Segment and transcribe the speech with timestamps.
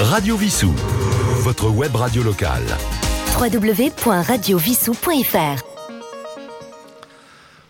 [0.00, 0.72] Radio Vissou,
[1.40, 2.62] votre web radio locale.
[3.36, 5.64] www.radiovissou.fr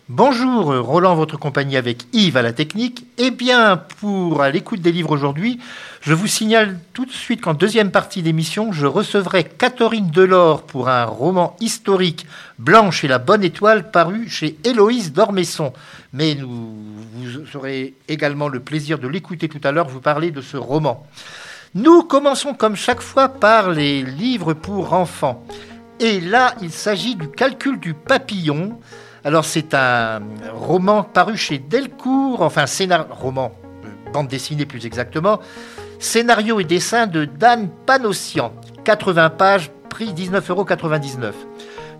[0.09, 3.07] Bonjour, Roland, votre compagnie avec Yves à la technique.
[3.17, 5.59] Eh bien, pour à l'écoute des livres aujourd'hui,
[6.01, 10.87] je vous signale tout de suite qu'en deuxième partie d'émission, je recevrai Catherine Delors pour
[10.87, 12.27] un roman historique
[12.59, 15.73] Blanche et la bonne étoile paru chez Héloïse d'Ormesson.
[16.13, 16.75] Mais nous,
[17.15, 21.07] vous aurez également le plaisir de l'écouter tout à l'heure, vous parler de ce roman.
[21.75, 25.43] Nous commençons comme chaque fois par les livres pour enfants.
[25.99, 28.79] Et là, il s'agit du calcul du papillon.
[29.23, 30.19] Alors c'est un
[30.51, 33.51] roman paru chez Delcourt, enfin scénario, roman,
[33.85, 35.41] euh, bande dessinée plus exactement,
[35.99, 38.51] scénario et dessin de Dan Panossian,
[38.83, 40.65] 80 pages, prix 19,99 euros.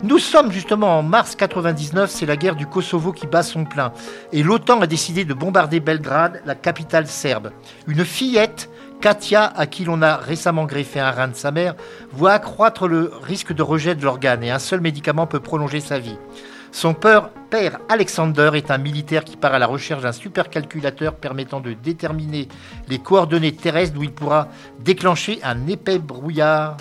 [0.02, 3.92] Nous sommes justement en mars 99, c'est la guerre du Kosovo qui bat son plein.
[4.32, 7.50] Et l'OTAN a décidé de bombarder Belgrade, la capitale serbe.
[7.86, 11.74] Une fillette, Katia, à qui l'on a récemment greffé un rein de sa mère,
[12.12, 15.98] voit accroître le risque de rejet de l'organe et un seul médicament peut prolonger sa
[15.98, 16.18] vie.
[16.70, 21.60] Son père, père Alexander est un militaire qui part à la recherche d'un supercalculateur permettant
[21.60, 22.48] de déterminer
[22.88, 24.48] les coordonnées terrestres d'où il pourra
[24.80, 26.76] déclencher un épais brouillard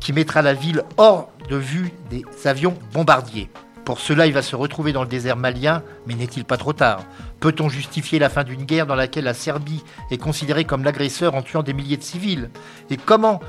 [0.00, 3.48] qui mettra la ville hors de vue des avions bombardiers.
[3.88, 7.04] Pour cela, il va se retrouver dans le désert malien, mais n'est-il pas trop tard?
[7.40, 11.42] Peut-on justifier la fin d'une guerre dans laquelle la Serbie est considérée comme l'agresseur en
[11.42, 12.50] tuant des milliers de civils?
[12.90, 13.40] Et comment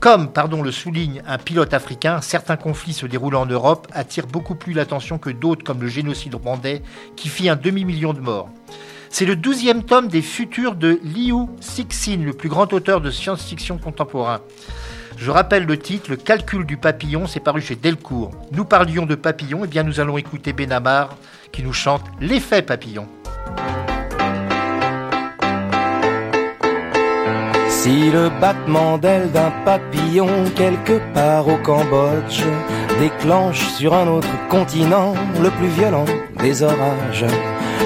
[0.00, 4.54] comme pardon, le souligne un pilote africain, certains conflits se déroulant en Europe attirent beaucoup
[4.54, 6.82] plus l'attention que d'autres, comme le génocide rwandais,
[7.14, 8.48] qui fit un demi-million de morts?
[9.10, 13.76] C'est le douzième tome des Futurs de Liu Cixin, le plus grand auteur de science-fiction
[13.78, 14.40] contemporain.
[15.24, 18.32] Je rappelle le titre, Le calcul du papillon, c'est paru chez Delcourt.
[18.50, 21.16] Nous parlions de papillon, et eh bien nous allons écouter Benamar
[21.52, 23.06] qui nous chante L'effet papillon.
[27.68, 32.42] Si le battement d'aile d'un papillon quelque part au Cambodge
[32.98, 36.04] déclenche sur un autre continent le plus violent
[36.40, 37.26] des orages,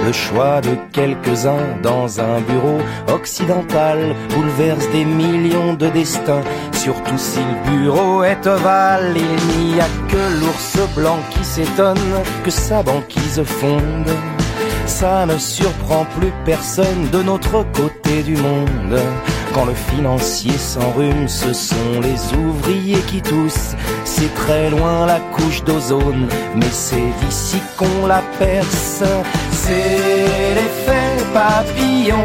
[0.06, 2.78] le choix de quelques-uns dans un bureau
[3.12, 6.42] occidental bouleverse des millions de destins,
[6.86, 9.16] surtout si le bureau est ovale.
[9.16, 12.12] Il n'y a que l'ours blanc qui s'étonne
[12.44, 14.12] que sa banquise fonde.
[14.86, 19.00] Ça ne surprend plus personne de notre côté du monde.
[19.52, 23.74] Quand le financier s'enrhume, ce sont les ouvriers qui toussent.
[24.04, 29.02] C'est très loin la couche d'ozone, mais c'est d'ici qu'on la perce.
[29.50, 32.24] C'est l'effet papillon.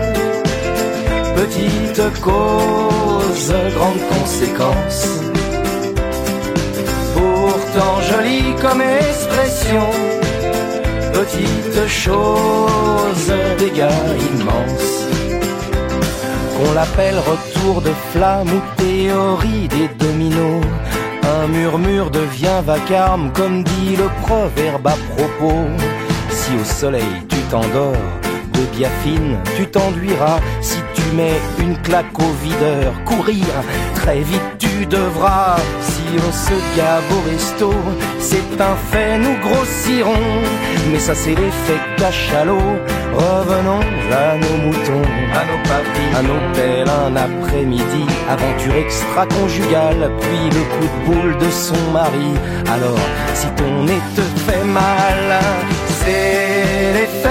[1.36, 2.04] Petite
[3.76, 5.08] grande conséquence.
[7.14, 9.86] Pourtant jolie comme expression.
[11.14, 13.90] Petite chose, dégâts
[14.34, 15.02] immenses
[16.64, 20.64] on l'appelle retour de flamme ou théorie des dominos.
[21.24, 25.66] Un murmure devient vacarme, comme dit le proverbe à propos.
[26.30, 27.96] Si au soleil tu t'endors,
[28.54, 30.40] de biafine tu t'enduiras.
[30.62, 30.78] Si
[31.12, 33.46] tu mets une claque au videur, courir,
[33.96, 35.58] très vite tu devras.
[35.82, 37.74] Si on se gave au resto,
[38.20, 40.30] c'est un fait, nous grossirons.
[40.92, 42.78] Mais ça c'est l'effet cachalot
[43.14, 50.50] Revenons à nos moutons, à nos papilles, à nos pelles un après-midi, aventure extra-conjugale, puis
[50.58, 52.32] le coup de boule de son mari.
[52.72, 53.00] Alors,
[53.34, 55.40] si ton nez te fait mal,
[56.00, 57.31] c'est l'effet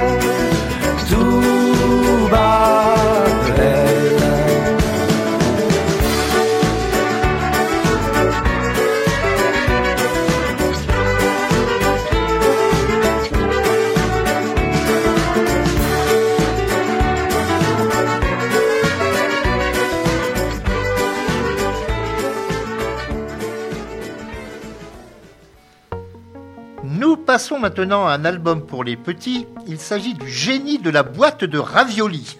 [27.31, 29.47] Passons maintenant à un album pour les petits.
[29.65, 32.37] Il s'agit du génie de la boîte de ravioli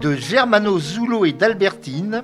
[0.00, 2.22] de Germano Zulo et d'Albertine.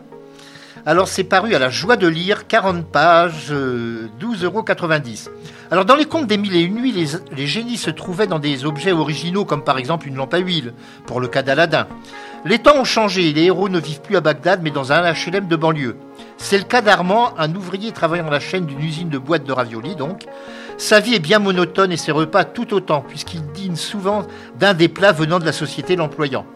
[0.86, 4.64] Alors c'est paru à la joie de lire, 40 pages, 12,90 euros.
[5.70, 8.38] Alors dans les contes des mille et une nuits, les, les, génies se trouvaient dans
[8.38, 10.72] des objets originaux comme par exemple une lampe à huile,
[11.04, 11.88] pour le cas d'Aladin.
[12.46, 15.46] Les temps ont changé, les héros ne vivent plus à Bagdad mais dans un HLM
[15.46, 15.96] de banlieue.
[16.38, 19.52] C'est le cas d'Armand, un ouvrier travaillant dans la chaîne d'une usine de boîtes de
[19.52, 20.24] ravioli donc.
[20.78, 24.24] Sa vie est bien monotone et ses repas tout autant, puisqu'il dîne souvent
[24.60, 26.46] d'un des plats venant de la société l'employant.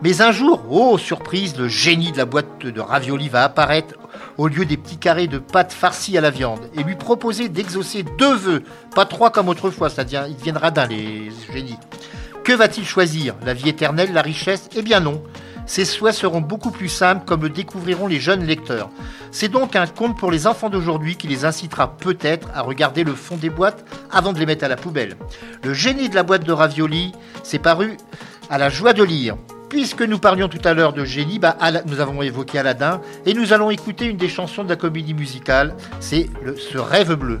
[0.00, 3.96] Mais un jour, oh surprise, le génie de la boîte de ravioli va apparaître
[4.36, 8.04] au lieu des petits carrés de pâte farcie à la viande et lui proposer d'exaucer
[8.16, 8.62] deux vœux,
[8.94, 11.78] pas trois comme autrefois, c'est-à-dire il deviendra d'un les génies.
[12.44, 13.34] Que va-t-il choisir?
[13.44, 14.68] La vie éternelle, la richesse?
[14.76, 15.20] Eh bien non.
[15.68, 18.88] Ces souhaits seront beaucoup plus simples comme le découvriront les jeunes lecteurs.
[19.30, 23.12] C'est donc un conte pour les enfants d'aujourd'hui qui les incitera peut-être à regarder le
[23.12, 25.16] fond des boîtes avant de les mettre à la poubelle.
[25.62, 27.12] Le génie de la boîte de ravioli,
[27.42, 27.98] s'est paru
[28.48, 29.36] à la joie de lire.
[29.68, 33.52] Puisque nous parlions tout à l'heure de génie, bah, nous avons évoqué Aladdin et nous
[33.52, 36.30] allons écouter une des chansons de la comédie musicale, c'est
[36.72, 37.40] Ce rêve bleu.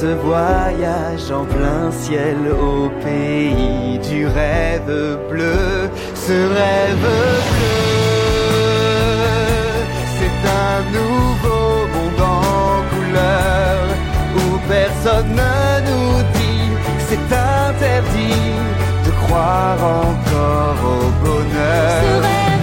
[0.00, 7.08] ce voyage en plein ciel au pays du rêve bleu, ce rêve
[7.50, 7.78] bleu.
[10.18, 13.78] C'est un nouveau monde en couleur
[14.68, 16.70] personne ne nous dit
[17.08, 18.52] c'est interdit
[19.06, 22.57] de croire encore au bonheur.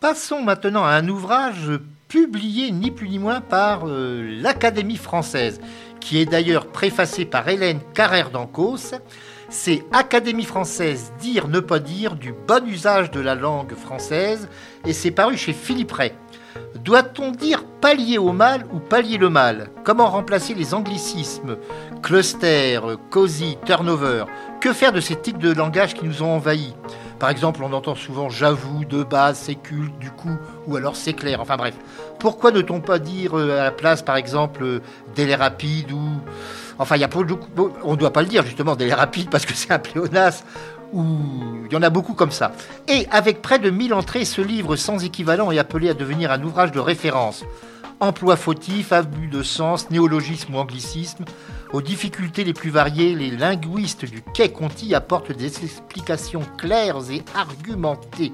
[0.00, 1.72] Passons maintenant à un ouvrage
[2.06, 5.60] publié ni plus ni moins par euh, l'Académie française,
[5.98, 8.94] qui est d'ailleurs préfacé par Hélène Carrère d'Ancos.
[9.48, 14.48] C'est Académie française dire ne pas dire du bon usage de la langue française
[14.84, 16.12] et c'est paru chez Philippe Ray.
[16.76, 19.70] Doit-on dire pallier au mal ou pallier le mal?
[19.84, 21.56] Comment remplacer les anglicismes
[22.02, 22.80] cluster,
[23.10, 24.24] cozy, turnover?
[24.60, 26.74] Que faire de ces tics de langage qui nous ont envahis?
[27.18, 31.14] Par exemple, on entend souvent j'avoue, de base, c'est culte, du coup, ou alors c'est
[31.14, 31.40] clair.
[31.40, 31.74] Enfin bref.
[32.18, 34.82] Pourquoi ne t-on pas dire euh, à la place, par exemple, euh,
[35.14, 36.02] délai rapide ou.
[36.78, 37.08] Enfin, il y a
[37.84, 40.44] on ne doit pas le dire justement, délai rapide, parce que c'est un pléonasme
[40.92, 41.04] ou
[41.66, 42.52] il y en a beaucoup comme ça.
[42.88, 46.42] Et avec près de 1000 entrées, ce livre sans équivalent est appelé à devenir un
[46.42, 47.44] ouvrage de référence.
[47.98, 51.24] Emploi fautif, abus de sens, néologisme ou anglicisme,
[51.72, 57.22] aux difficultés les plus variées, les linguistes du Quai Conti apportent des explications claires et
[57.34, 58.32] argumentées.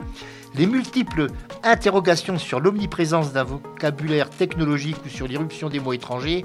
[0.55, 1.29] Les multiples
[1.63, 6.45] interrogations sur l'omniprésence d'un vocabulaire technologique ou sur l'irruption des mots étrangers,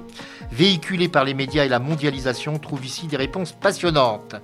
[0.50, 4.36] véhiculés par les médias et la mondialisation, trouvent ici des réponses passionnantes.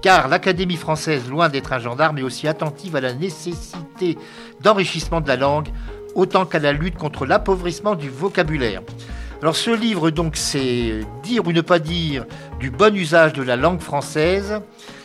[0.00, 4.16] Car l'Académie française, loin d'être un gendarme, est aussi attentive à la nécessité
[4.62, 5.68] d'enrichissement de la langue,
[6.14, 8.80] autant qu'à la lutte contre l'appauvrissement du vocabulaire.
[9.44, 12.24] Alors ce livre, donc, c'est Dire ou ne pas dire
[12.60, 14.62] du bon usage de la langue française.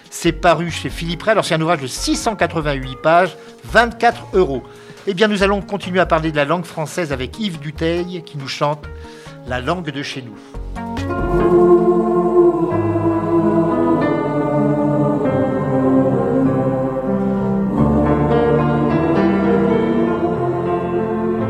[0.10, 1.34] C'est paru chez Philippe Ray.
[1.34, 4.64] Alors c'est un ouvrage de 688 pages, 24 euros.
[5.08, 8.38] Eh bien, nous allons continuer à parler de la langue française avec Yves Duteil qui
[8.38, 8.86] nous chante
[9.46, 10.38] La langue de chez nous.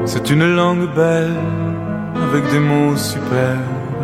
[0.07, 1.35] C'est une langue belle,
[2.31, 4.03] avec des mots superbes,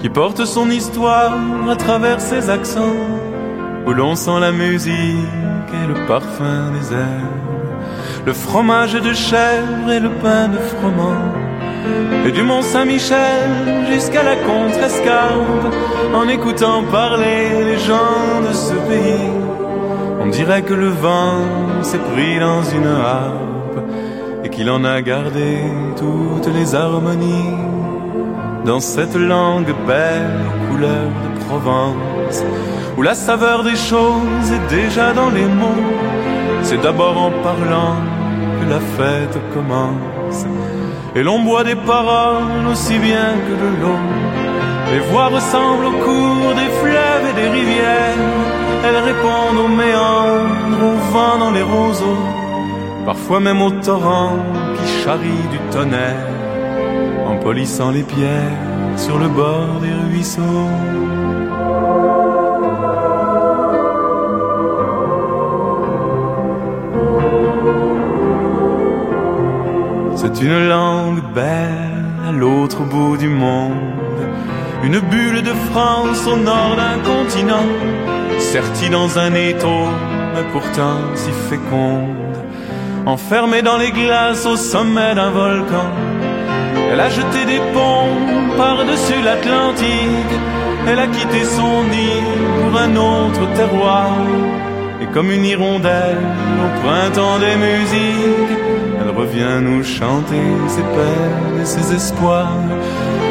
[0.00, 1.32] qui porte son histoire
[1.70, 3.00] à travers ses accents,
[3.86, 10.00] où l'on sent la musique et le parfum des herbes, le fromage de chèvre et
[10.00, 11.22] le pain de froment.
[12.26, 15.74] Et du Mont Saint-Michel jusqu'à la Contrescarpe,
[16.14, 19.30] en écoutant parler les gens de ce pays,
[20.20, 21.38] on dirait que le vent
[21.82, 23.45] s'est pris dans une harpe
[24.56, 25.58] qu'il en a gardé
[25.98, 27.52] toutes les harmonies
[28.64, 32.42] dans cette langue belle, couleur de Provence,
[32.96, 35.84] où la saveur des choses est déjà dans les mots.
[36.62, 37.96] C'est d'abord en parlant
[38.58, 40.46] que la fête commence,
[41.14, 44.02] et l'on boit des paroles aussi bien que de l'eau.
[44.90, 48.24] Les voix ressemblent au cours des fleuves et des rivières,
[48.84, 52.45] elles répondent aux méandres, au vent dans les roseaux
[53.06, 54.36] parfois même au torrent
[54.76, 56.26] qui charrie du tonnerre,
[57.28, 58.58] en polissant les pierres
[58.96, 60.70] sur le bord des ruisseaux.
[70.16, 74.20] C'est une langue belle à l'autre bout du monde,
[74.82, 77.68] une bulle de France au nord d'un continent,
[78.40, 79.82] sertie dans un étau,
[80.34, 82.25] mais pourtant si féconde
[83.06, 85.88] enfermée dans les glaces au sommet d'un volcan.
[86.90, 90.34] Elle a jeté des ponts par-dessus l'Atlantique.
[90.88, 92.22] Elle a quitté son nid
[92.60, 94.10] pour un autre terroir.
[95.00, 96.22] Et comme une hirondelle
[96.64, 98.58] au printemps des musiques,
[99.00, 102.58] elle revient nous chanter ses peines et ses espoirs.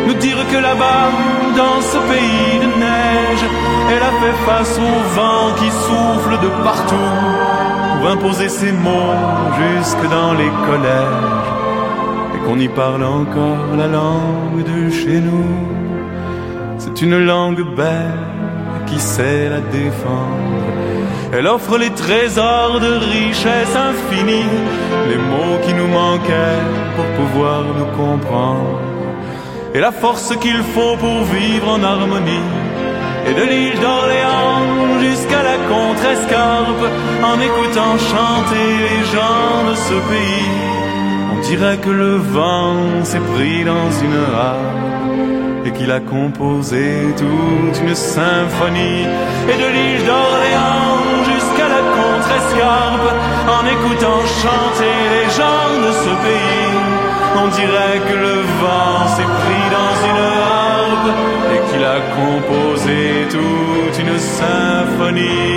[0.08, 1.10] Nous dire que là-bas,
[1.58, 3.46] dans ce pays de neige,
[3.92, 7.35] elle a fait face au vent qui souffle de partout
[8.08, 9.16] imposer ses mots
[9.62, 11.52] jusque dans les collèges
[12.36, 15.56] et qu'on y parle encore la langue de chez nous.
[16.78, 18.28] C'est une langue belle
[18.86, 20.66] qui sait la défendre.
[21.34, 24.52] Elle offre les trésors de richesse infinie,
[25.10, 26.64] les mots qui nous manquaient
[26.96, 28.80] pour pouvoir nous comprendre,
[29.74, 32.65] et la force qu'il faut pour vivre en harmonie
[33.28, 36.86] et de l'île d'Orléans jusqu'à la Contrescarpe,
[37.24, 40.76] en écoutant chanter les gens de ce pays,
[41.34, 46.86] on dirait que le vent s'est pris dans une harpe et qu'il a composé
[47.18, 49.06] toute une symphonie.
[49.52, 51.02] Et de l'île d'Orléans
[51.32, 53.10] jusqu'à la Contrescarpe,
[53.58, 56.76] en écoutant chanter les gens de ce pays,
[57.44, 59.65] on dirait que le vent s'est pris
[61.54, 65.56] et qu'il a composé toute une symphonie.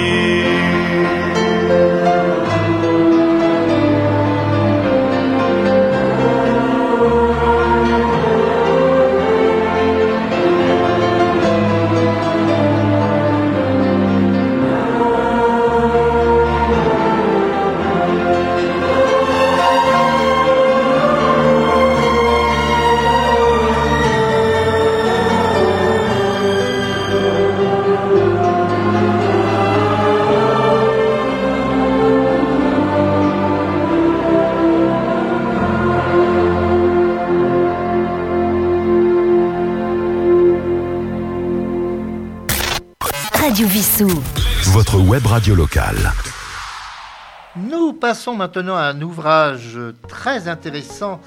[47.55, 49.79] Nous passons maintenant à un ouvrage
[50.09, 51.21] très intéressant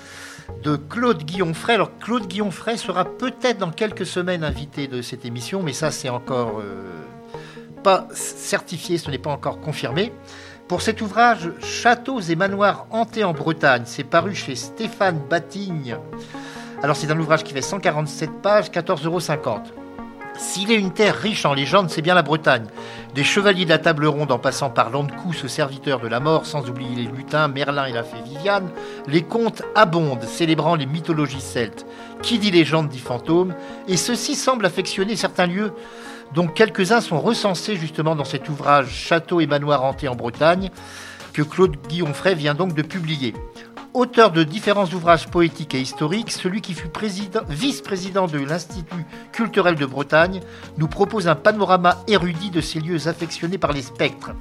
[0.64, 1.76] de Claude Guillon-Fray.
[1.76, 6.10] Alors Claude Guillon-Fray sera peut-être dans quelques semaines invité de cette émission, mais ça c'est
[6.10, 6.84] encore euh,
[7.84, 10.12] pas certifié, ce n'est pas encore confirmé.
[10.68, 15.96] Pour cet ouvrage, Châteaux et manoirs hantés en Bretagne, c'est paru chez Stéphane Batigne.
[16.84, 19.81] Alors c'est un ouvrage qui fait 147 pages, 14,50 euros.
[20.38, 22.66] S'il est une terre riche en légendes, c'est bien la Bretagne.
[23.14, 26.46] Des chevaliers de la table ronde en passant par l'Andecou, ce serviteur de la mort,
[26.46, 28.70] sans oublier les lutins, Merlin et la fée Viviane,
[29.08, 31.86] les contes abondent, célébrant les mythologies celtes.
[32.22, 33.54] Qui dit légende dit fantôme,
[33.88, 35.74] et ceci semble affectionner certains lieux
[36.34, 40.72] dont quelques-uns sont recensés justement dans cet ouvrage Château et manoir hanté en Bretagne,
[41.34, 43.34] que Claude Guillaume Fray vient donc de publier.
[43.94, 46.88] Auteur de différents ouvrages poétiques et historiques, celui qui fut
[47.50, 50.40] vice-président de l'Institut culturel de Bretagne
[50.78, 54.32] nous propose un panorama érudit de ces lieux affectionnés par les spectres.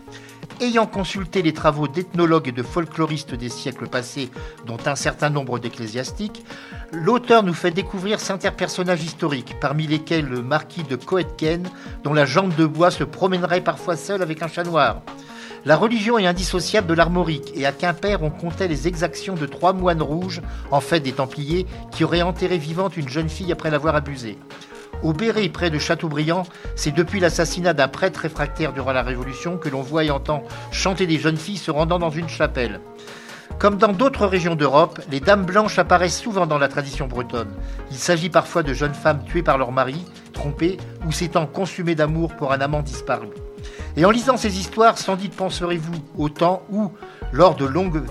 [0.60, 4.30] Ayant consulté les travaux d'ethnologues et de folkloristes des siècles passés,
[4.66, 6.44] dont un certain nombre d'ecclésiastiques,
[6.92, 11.68] l'auteur nous fait découvrir certains personnages historiques, parmi lesquels le marquis de Coetken,
[12.04, 15.02] dont la jambe de bois se promènerait parfois seule avec un chat noir.
[15.66, 19.74] La religion est indissociable de l'armorique, et à Quimper, on comptait les exactions de trois
[19.74, 20.40] moines rouges,
[20.70, 24.38] en fait des Templiers, qui auraient enterré vivante une jeune fille après l'avoir abusée.
[25.02, 26.44] Au Béret, près de Châteaubriand,
[26.76, 31.06] c'est depuis l'assassinat d'un prêtre réfractaire durant la Révolution que l'on voit et entend chanter
[31.06, 32.80] des jeunes filles se rendant dans une chapelle.
[33.58, 37.52] Comme dans d'autres régions d'Europe, les dames blanches apparaissent souvent dans la tradition bretonne.
[37.90, 42.34] Il s'agit parfois de jeunes femmes tuées par leur mari, trompées, ou s'étant consumées d'amour
[42.36, 43.28] pour un amant disparu.
[43.96, 46.92] Et en lisant ces histoires, sans doute penserez-vous au temps où,
[47.32, 48.02] lors de longues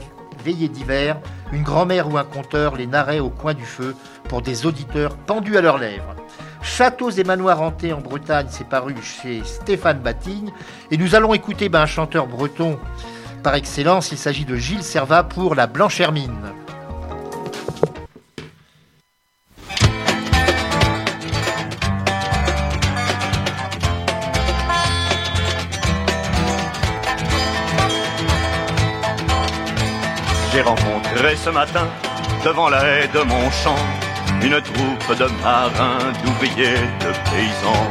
[0.43, 1.17] veillées d'hiver,
[1.51, 3.95] une grand-mère ou un conteur les narrait au coin du feu
[4.27, 6.15] pour des auditeurs pendus à leurs lèvres.
[6.61, 10.51] Châteaux et manoirs hantés en Bretagne, c'est paru chez Stéphane Batigne.
[10.91, 12.77] Et nous allons écouter ben, un chanteur breton
[13.43, 14.11] par excellence.
[14.11, 16.53] Il s'agit de Gilles Servat pour La Blanche Hermine.
[30.59, 31.87] J'ai rencontré ce matin,
[32.43, 33.81] devant la haie de mon champ,
[34.41, 37.87] une troupe de marins, d'ouvriers, de paysans.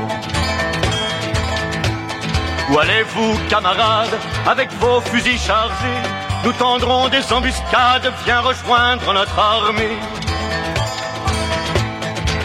[2.68, 6.02] Où allez-vous, camarades, avec vos fusils chargés?
[6.44, 9.96] Nous tendrons des embuscades, viens rejoindre notre armée.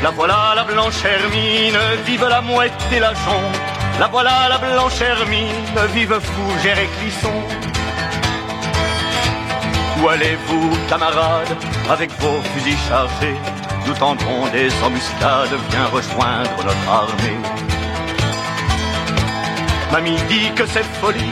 [0.01, 3.51] La voilà la blanche hermine, vive la mouette et la jonc.
[3.99, 7.72] La voilà la blanche hermine, vive Fougère et Clisson.
[10.03, 11.55] Où allez-vous, camarades,
[11.89, 13.37] avec vos fusils chargés
[13.87, 17.39] Nous tendrons des embuscades, viens rejoindre notre armée.
[19.93, 21.31] Mamie dit que c'est folie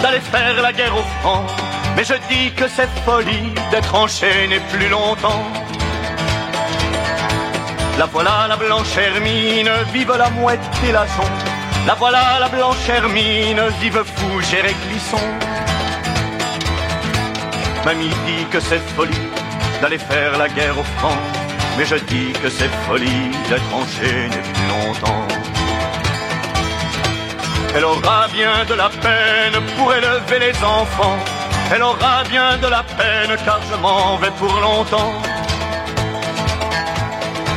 [0.00, 1.50] d'aller faire la guerre aux Francs,
[1.96, 5.44] mais je dis que c'est folie d'être enchaîné plus longtemps.
[7.98, 11.38] La voilà la blanche hermine, vive la mouette et la jonc.
[11.88, 15.18] La voilà la blanche hermine, vive Fougère et Clisson.
[17.84, 19.28] Mamie dit que c'est folie
[19.80, 21.18] d'aller faire la guerre aux Francs,
[21.76, 25.26] mais je dis que c'est folie d'être enchaîné plus longtemps.
[27.74, 31.18] Elle aura bien de la peine pour élever les enfants,
[31.74, 35.14] elle aura bien de la peine car je m'en vais pour longtemps.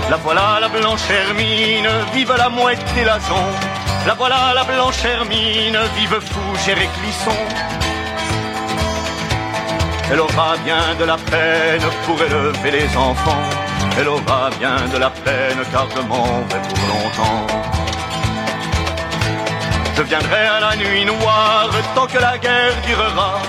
[0.10, 3.52] La voilà la blanche hermine, vive la mouette et la jonc.
[4.08, 7.75] La voilà la blanche hermine, vive Fougère et Clisson.
[10.12, 13.44] Elle aura bien de la peine pour élever les enfants.
[13.98, 17.48] Elle aura bien de la peine car je m'en vais pour longtemps.
[19.98, 23.40] Je viendrai à la nuit noire tant que la guerre durera.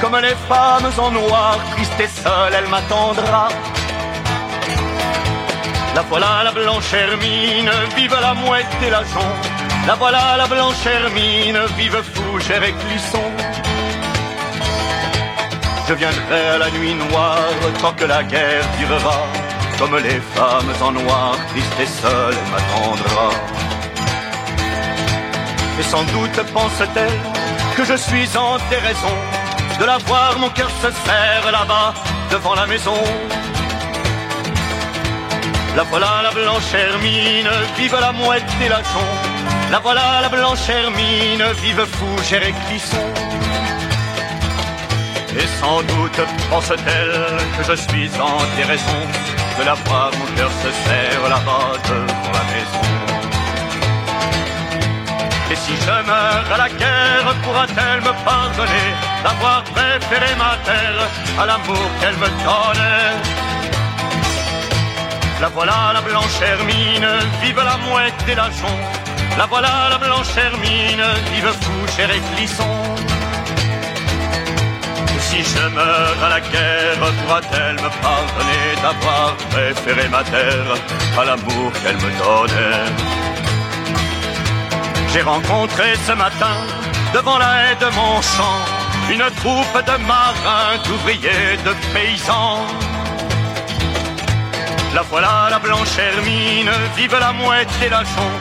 [0.00, 3.48] Comme les femmes en noir, triste et seule, elle m'attendra.
[5.94, 9.34] La voilà la blanche hermine, vive la mouette et la jonc.
[9.86, 13.65] La voilà la blanche hermine, vive Fougère et Clisson.
[15.88, 17.38] Je viendrai à la nuit noire
[17.80, 19.26] tant que la guerre durera.
[19.78, 23.30] Comme les femmes en noir, triste et seule, m'attendra.
[25.78, 27.20] Et sans doute pense-t-elle
[27.76, 29.16] que je suis en déraison
[29.78, 31.94] de la voir, mon cœur se serre là-bas
[32.32, 32.96] devant la maison.
[35.76, 38.80] La voilà la blanche hermine, vive la mouette et la.
[39.70, 43.35] La voilà la blanche hermine, vive Fougère et Clisson.
[45.38, 46.20] Et sans doute
[46.50, 49.02] pense-t-elle que je suis en déraison
[49.58, 52.86] de la voir, mon cœur se serre là-bas devant la maison.
[55.50, 58.88] Et si je meurs à la guerre, pourra-t-elle me pardonner
[59.24, 61.02] d'avoir préféré ma terre
[61.40, 63.16] à l'amour qu'elle me donnait?
[65.40, 67.08] La voilà la blanche hermine,
[67.42, 68.80] vive la mouette des lachons.
[69.36, 73.15] La voilà la blanche hermine, vive Foucher et Clisson.
[75.36, 80.70] Si je meurs à la guerre, pourra-t-elle me pardonner d'avoir préféré ma terre
[81.18, 82.90] à l'amour qu'elle me donnait?
[85.12, 86.56] J'ai rencontré ce matin,
[87.12, 88.60] devant la haie de mon champ,
[89.10, 92.64] une troupe de marins, d'ouvriers, de paysans.
[94.94, 98.36] La voilà la blanche hermine, vive la mouette et la jonc.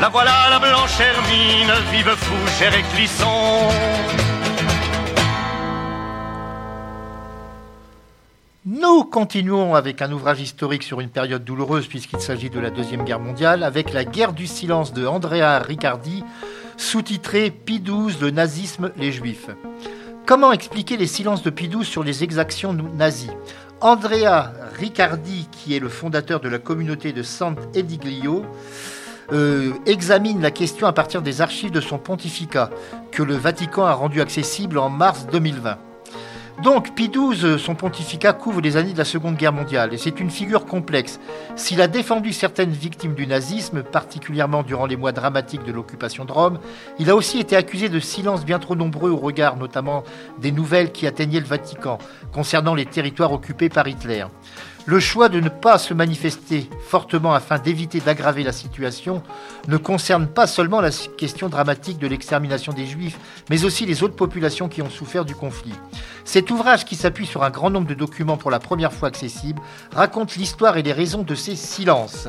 [0.00, 3.68] La voilà la blanche hermine, vive Fougère et Clisson.
[8.80, 13.02] Nous continuons avec un ouvrage historique sur une période douloureuse puisqu'il s'agit de la Deuxième
[13.02, 16.22] Guerre mondiale avec La guerre du silence de Andrea Riccardi,
[16.76, 19.48] sous-titré Pie XII, le nazisme, les juifs.
[20.26, 23.30] Comment expliquer les silences de Pie XII sur les exactions nazies
[23.80, 28.44] Andrea Riccardi, qui est le fondateur de la communauté de Sant'Ediglio,
[29.32, 32.70] euh, examine la question à partir des archives de son pontificat,
[33.10, 35.87] que le Vatican a rendu accessible en mars 2020.
[36.62, 40.18] Donc, Pie XII, son pontificat couvre les années de la Seconde Guerre mondiale, et c'est
[40.18, 41.20] une figure complexe.
[41.54, 46.32] S'il a défendu certaines victimes du nazisme, particulièrement durant les mois dramatiques de l'occupation de
[46.32, 46.58] Rome,
[46.98, 50.02] il a aussi été accusé de silence bien trop nombreux au regard notamment
[50.40, 51.98] des nouvelles qui atteignaient le Vatican
[52.32, 54.24] concernant les territoires occupés par Hitler.
[54.88, 59.22] Le choix de ne pas se manifester fortement afin d'éviter d'aggraver la situation
[59.66, 63.18] ne concerne pas seulement la question dramatique de l'extermination des Juifs,
[63.50, 65.74] mais aussi les autres populations qui ont souffert du conflit.
[66.24, 69.60] Cet ouvrage, qui s'appuie sur un grand nombre de documents pour la première fois accessibles,
[69.94, 72.28] raconte l'histoire et les raisons de ces silences.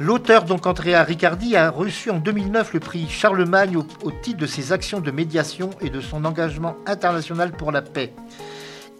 [0.00, 4.46] L'auteur, donc Andrea Riccardi, a reçu en 2009 le prix Charlemagne au, au titre de
[4.46, 8.12] ses actions de médiation et de son engagement international pour la paix.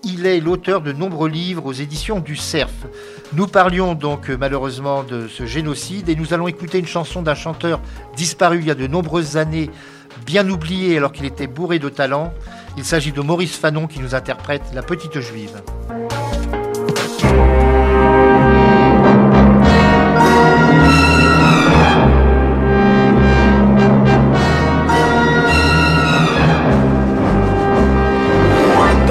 [0.02, 2.86] Il est l'auteur de nombreux livres aux éditions du CERF.
[3.34, 7.34] Nous parlions donc euh, malheureusement de ce génocide et nous allons écouter une chanson d'un
[7.34, 7.80] chanteur
[8.16, 9.70] disparu il y a de nombreuses années,
[10.24, 12.32] bien oublié alors qu'il était bourré de talent.
[12.78, 15.60] Il s'agit de Maurice Fanon qui nous interprète La Petite Juive.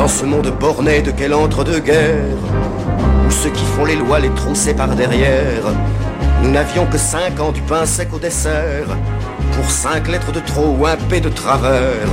[0.09, 2.43] Ce monde borné de quel entre-deux-guerres,
[3.27, 5.63] où ceux qui font les lois les troussaient par derrière,
[6.41, 8.87] nous n'avions que cinq ans du pain sec au dessert,
[9.55, 12.09] pour cinq lettres de trop ou un P de travers.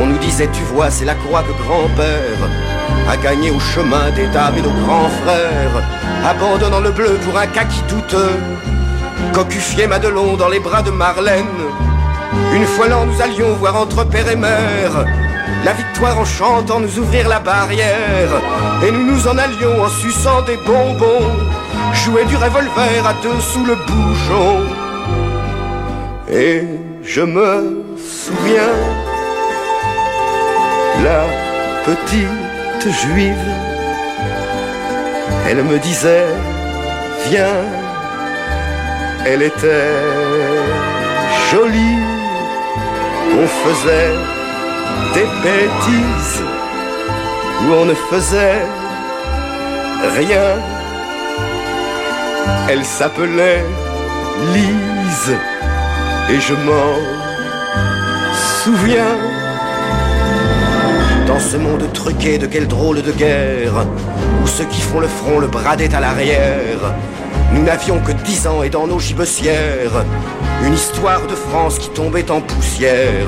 [0.00, 2.40] On nous disait, tu vois, c'est la croix que grand-père
[3.08, 5.82] a gagné au chemin des dames et nos grands frères,
[6.26, 8.36] abandonnant le bleu pour un kaki douteux,
[9.32, 11.46] cocufier Madelon dans les bras de Marlène.
[12.54, 15.06] Une fois l'an, nous allions voir entre père et mère
[15.64, 18.30] la victoire en chantant nous ouvrir la barrière.
[18.86, 21.30] Et nous nous en allions en suçant des bonbons,
[21.94, 24.60] jouer du revolver à deux sous le bouchon.
[26.30, 26.64] Et
[27.02, 28.74] je me souviens,
[31.02, 31.24] la
[31.86, 33.48] petite juive,
[35.48, 36.26] elle me disait,
[37.28, 37.56] viens,
[39.26, 39.92] elle était
[41.50, 41.98] jolie,
[43.38, 44.33] on faisait
[45.14, 46.42] des bêtises
[47.62, 48.62] où on ne faisait
[50.16, 50.48] rien.
[52.68, 53.64] Elle s'appelait
[54.52, 55.36] Lise
[56.30, 56.96] et je m'en
[58.62, 59.16] souviens.
[61.26, 63.86] Dans ce monde truqué de quelle drôle de guerre,
[64.42, 66.94] où ceux qui font le front le bradaient à l'arrière,
[67.52, 70.04] nous n'avions que dix ans et dans nos gibecières,
[70.66, 73.26] une histoire de France qui tombait en poussière.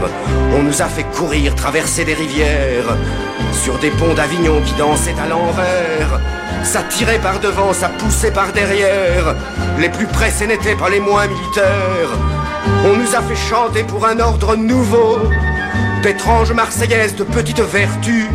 [0.57, 2.97] On nous a fait courir, traverser des rivières,
[3.53, 6.21] sur des ponts d'Avignon qui dansaient à l'envers.
[6.63, 9.35] Ça tirait par devant, ça poussait par derrière.
[9.79, 12.13] Les plus pressés n'étaient pas les moins militaires.
[12.85, 15.19] On nous a fait chanter pour un ordre nouveau
[16.03, 18.27] d'étranges marseillaises de petites vertus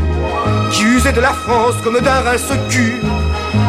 [0.71, 3.01] qui usaient de la France comme d'un rince-cul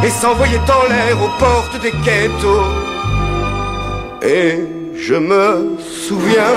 [0.05, 2.67] et s'envoyaient en l'air aux portes des ghettos.
[4.23, 6.55] Et je me souviens,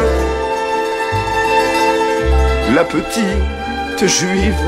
[2.75, 4.65] la petite juive,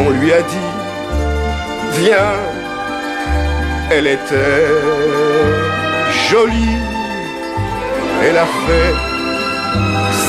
[0.00, 0.72] on lui a dit,
[2.00, 2.34] viens,
[3.92, 4.66] elle était
[6.28, 6.80] jolie,
[8.24, 8.94] elle a fait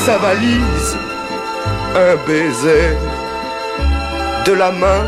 [0.06, 0.96] sa valise,
[1.96, 2.88] un baiser
[4.46, 5.04] de la main,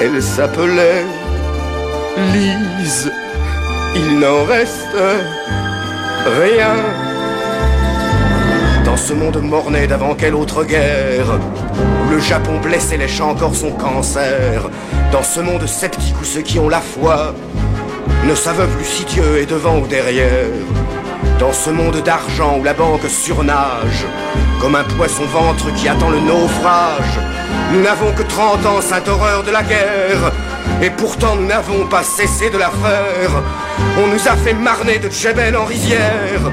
[0.00, 1.04] elle s'appelait
[2.32, 3.10] Lise
[3.94, 4.96] il n'en reste
[6.40, 6.74] rien.
[8.84, 11.38] Dans ce monde morné d'avant quelle autre guerre,
[12.06, 14.68] où le Japon blessé lèche encore son cancer,
[15.12, 17.34] dans ce monde sceptique où ceux qui ont la foi
[18.24, 20.48] ne savent plus si Dieu est devant ou derrière,
[21.38, 24.06] dans ce monde d'argent où la banque surnage,
[24.60, 27.20] comme un poisson ventre qui attend le naufrage,
[27.72, 30.32] nous n'avons que 30 ans, sainte horreur de la guerre,
[30.82, 33.30] et pourtant nous n'avons pas cessé de la faire.
[34.02, 36.52] On nous a fait marner de Djebel en rizière,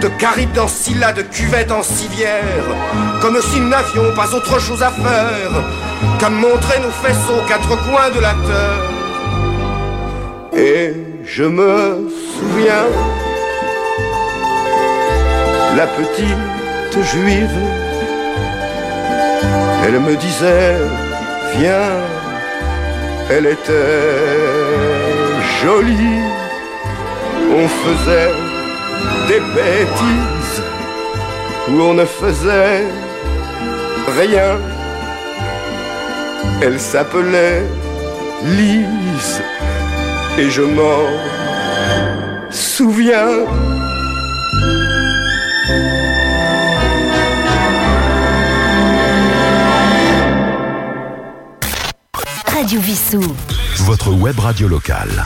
[0.00, 2.64] de Carib dans Silla, de cuvette en civière,
[3.20, 5.50] comme si nous n'avions pas autre chose à faire
[6.18, 8.90] qu'à montrer nos faisceaux aux quatre coins de la terre.
[10.56, 12.08] Et je me
[12.38, 12.86] souviens,
[15.76, 17.50] la petite juive,
[19.84, 20.76] elle me disait,
[21.56, 22.13] viens,
[23.30, 24.24] elle était
[25.62, 26.22] jolie,
[27.50, 28.32] on faisait
[29.28, 30.62] des bêtises
[31.68, 32.84] où on ne faisait
[34.18, 34.58] rien.
[36.62, 37.62] Elle s'appelait
[38.44, 39.42] Lise
[40.38, 41.00] et je m'en
[42.50, 43.73] souviens.
[52.74, 53.36] Radio Vissou.
[53.84, 55.24] Votre web radio locale.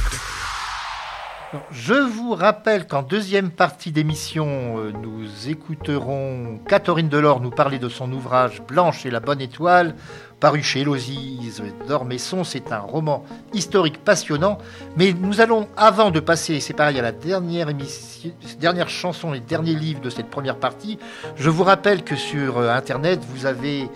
[1.71, 7.89] Je vous rappelle qu'en deuxième partie d'émission, euh, nous écouterons Catherine Delors nous parler de
[7.89, 9.95] son ouvrage Blanche et la bonne étoile,
[10.41, 12.45] paru chez Élosise d'Ormesson.
[12.45, 14.59] C'est un roman historique passionnant.
[14.99, 18.31] Mais nous allons, avant de passer, c'est pareil, à la dernière, émission,
[18.61, 20.99] dernière chanson, les derniers livres de cette première partie,
[21.37, 23.89] je vous rappelle que sur euh, Internet, vous avez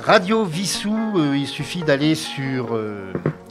[0.00, 0.96] Radio Vissou.
[1.16, 2.78] Euh, il suffit d'aller sur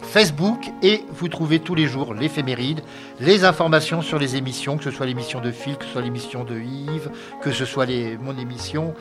[0.02, 2.82] Facebook et vous trouvez tous les jours l'éphéméride,
[3.20, 6.44] les informations sur les émissions, que ce soit l'émission de Phil, que ce soit l'émission
[6.44, 7.10] de Yves,
[7.42, 8.94] que ce soit les, mon émission.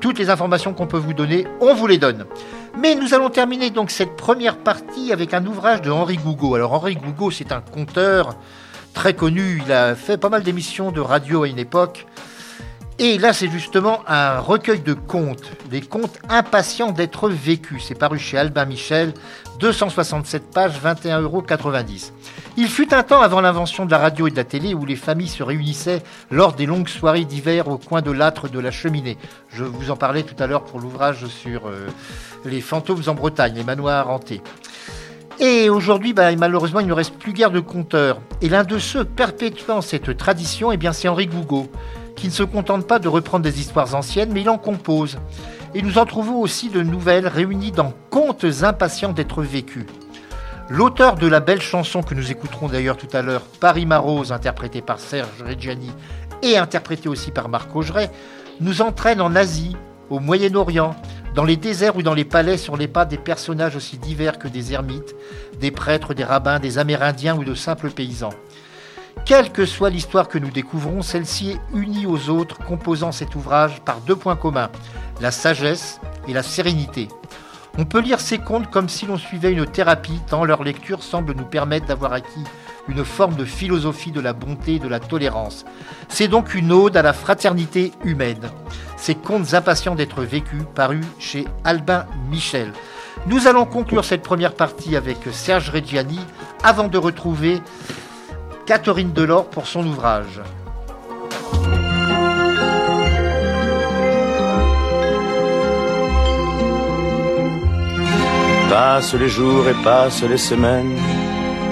[0.00, 2.24] Toutes les informations qu'on peut vous donner, on vous les donne.
[2.78, 6.54] Mais nous allons terminer donc cette première partie avec un ouvrage de Henri Gougo.
[6.54, 8.36] Alors Henri Gougo, c'est un conteur
[8.94, 9.62] très connu.
[9.64, 12.06] Il a fait pas mal d'émissions de radio à une époque.
[13.02, 17.86] Et là, c'est justement un recueil de contes, des contes impatients d'être vécus.
[17.88, 19.14] C'est paru chez Albin Michel,
[19.58, 21.42] 267 pages, 21,90 euros.
[22.58, 24.96] Il fut un temps avant l'invention de la radio et de la télé où les
[24.96, 29.16] familles se réunissaient lors des longues soirées d'hiver au coin de l'âtre de la cheminée.
[29.48, 31.86] Je vous en parlais tout à l'heure pour l'ouvrage sur euh,
[32.44, 34.42] les fantômes en Bretagne, les manoirs hantés.
[35.38, 38.20] Et aujourd'hui, bah, malheureusement, il ne reste plus guère de conteurs.
[38.42, 41.70] Et l'un de ceux perpétuant cette tradition, eh bien, c'est Henri Gougo
[42.20, 45.16] qui ne se contente pas de reprendre des histoires anciennes, mais il en compose.
[45.74, 49.86] Et nous en trouvons aussi de nouvelles réunies dans Contes impatients d'être vécus.
[50.68, 54.82] L'auteur de la belle chanson que nous écouterons d'ailleurs tout à l'heure, Paris Marose, interprété
[54.82, 55.90] par Serge Reggiani
[56.42, 58.10] et interprété aussi par Marc Augeret,
[58.60, 59.74] nous entraîne en Asie,
[60.10, 60.94] au Moyen-Orient,
[61.34, 64.48] dans les déserts ou dans les palais sur les pas des personnages aussi divers que
[64.48, 65.14] des ermites,
[65.58, 68.34] des prêtres, des rabbins, des amérindiens ou de simples paysans.
[69.24, 73.80] Quelle que soit l'histoire que nous découvrons, celle-ci est unie aux autres, composant cet ouvrage
[73.80, 74.70] par deux points communs,
[75.20, 77.08] la sagesse et la sérénité.
[77.78, 81.34] On peut lire ces contes comme si l'on suivait une thérapie, tant leur lecture semble
[81.34, 82.44] nous permettre d'avoir acquis
[82.88, 85.64] une forme de philosophie de la bonté et de la tolérance.
[86.08, 88.50] C'est donc une ode à la fraternité humaine.
[88.96, 92.72] Ces contes impatients d'être vécus, parus chez Albin Michel.
[93.26, 96.20] Nous allons conclure cette première partie avec Serge Reggiani
[96.64, 97.60] avant de retrouver
[98.70, 100.40] Catherine Delors pour son ouvrage.
[108.70, 110.96] Passent les jours et passent les semaines,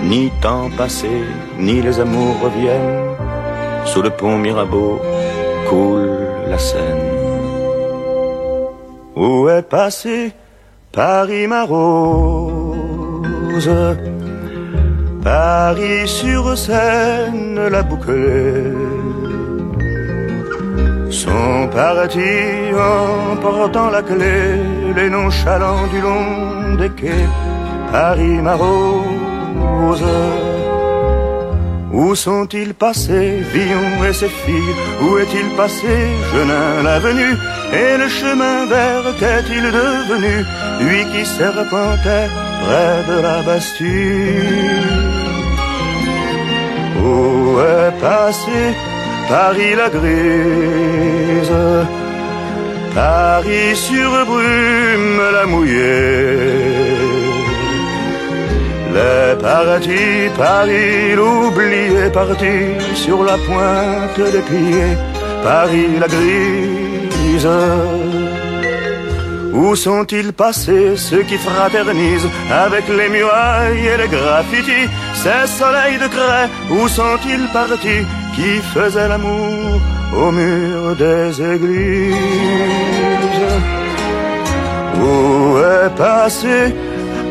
[0.03, 1.23] ni temps passé,
[1.57, 3.15] ni les amours reviennent.
[3.85, 5.01] Sous le pont Mirabeau
[5.69, 7.13] coule la Seine.
[9.15, 10.33] Où est passé
[10.91, 12.91] Paris ma rose?
[15.29, 18.73] Paris sur Seine, la bouclée.
[21.11, 24.39] Sont partis en portant la clé,
[24.97, 27.29] les nonchalants du long des quais.
[27.93, 30.13] Paris, ma rose.
[31.93, 34.77] Où sont-ils passés, Villon et ses filles?
[35.03, 35.95] Où est-il passé,
[36.31, 37.35] Genin l'avenue?
[37.81, 40.37] Et le chemin vert qu'est-il devenu?
[40.87, 42.31] Lui qui serpentait
[42.63, 44.89] près de la Bastille.
[47.03, 48.61] Où est passé
[49.29, 51.59] Paris la grise?
[52.95, 56.89] Paris sur brume la mouillée.
[58.95, 62.55] Les paradis, Paris, l'oublié parti
[62.95, 64.97] sur la pointe des pieds,
[65.45, 67.98] Paris la grise.
[69.59, 74.89] Où sont-ils passés ceux qui fraternisent avec les murailles et les graffitis
[75.23, 78.05] Ces soleils de craie, où sont-ils partis
[78.37, 79.81] qui faisaient l'amour
[80.17, 82.15] au mur des églises?
[85.03, 86.73] Où est passé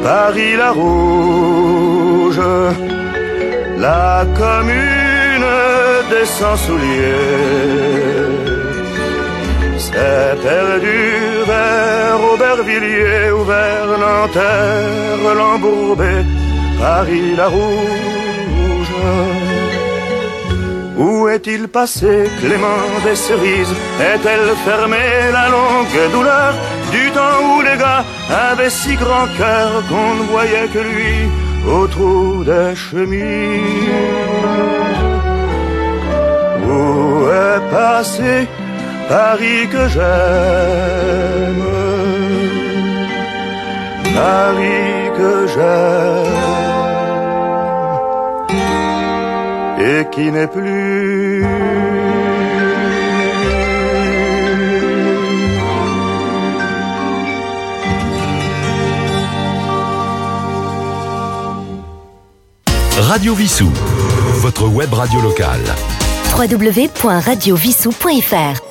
[0.04, 2.42] Paris la rouge?
[3.78, 5.54] La commune
[6.12, 7.68] des sans-souliers
[9.98, 16.14] s'est perdue vers Aubervilliers ou vers Nanterre, l'embourbé,
[16.80, 18.94] Paris la rouge.
[21.06, 23.76] Où est-il passé, Clément des cerises
[24.12, 26.54] Est-elle fermée la longue douleur
[26.96, 28.04] du temps où les gars
[28.50, 31.16] avaient si grand cœur qu'on ne voyait que lui
[31.76, 33.94] au trou des chemises?
[36.68, 38.48] Où est passé
[39.10, 41.64] Paris que j'aime,
[44.14, 46.34] Paris que j'aime,
[49.80, 51.46] et qui n'est plus.
[63.00, 63.70] Radio Vissou,
[64.42, 65.64] votre web radio locale.
[66.36, 68.67] www.radiovissou.fr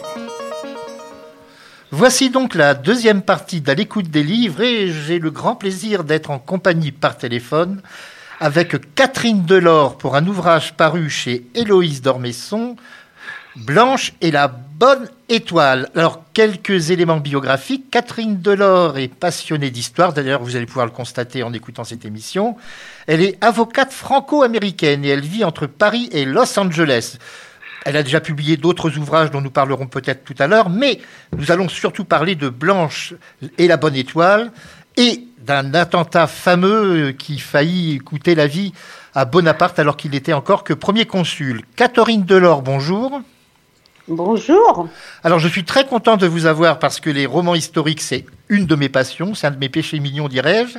[1.92, 6.32] Voici donc la deuxième partie d'À l'écoute des livres et j'ai le grand plaisir d'être
[6.32, 7.80] en compagnie par téléphone
[8.40, 12.74] avec Catherine Delors pour un ouvrage paru chez Héloïse d'Ormesson,
[13.54, 15.88] Blanche et la bonne étoile.
[15.94, 17.88] Alors, quelques éléments biographiques.
[17.90, 22.56] Catherine Delors est passionnée d'histoire, d'ailleurs vous allez pouvoir le constater en écoutant cette émission.
[23.06, 27.16] Elle est avocate franco-américaine et elle vit entre Paris et Los Angeles.
[27.86, 30.98] Elle a déjà publié d'autres ouvrages dont nous parlerons peut-être tout à l'heure, mais
[31.38, 33.14] nous allons surtout parler de Blanche
[33.58, 34.50] et la Bonne Étoile
[34.96, 38.72] et d'un attentat fameux qui faillit coûter la vie
[39.14, 41.62] à Bonaparte alors qu'il n'était encore que premier consul.
[41.76, 43.20] Catherine Delors, bonjour.
[44.08, 44.88] Bonjour.
[45.22, 48.66] Alors je suis très content de vous avoir parce que les romans historiques, c'est une
[48.66, 50.78] de mes passions, c'est un de mes péchés mignons, dirais-je.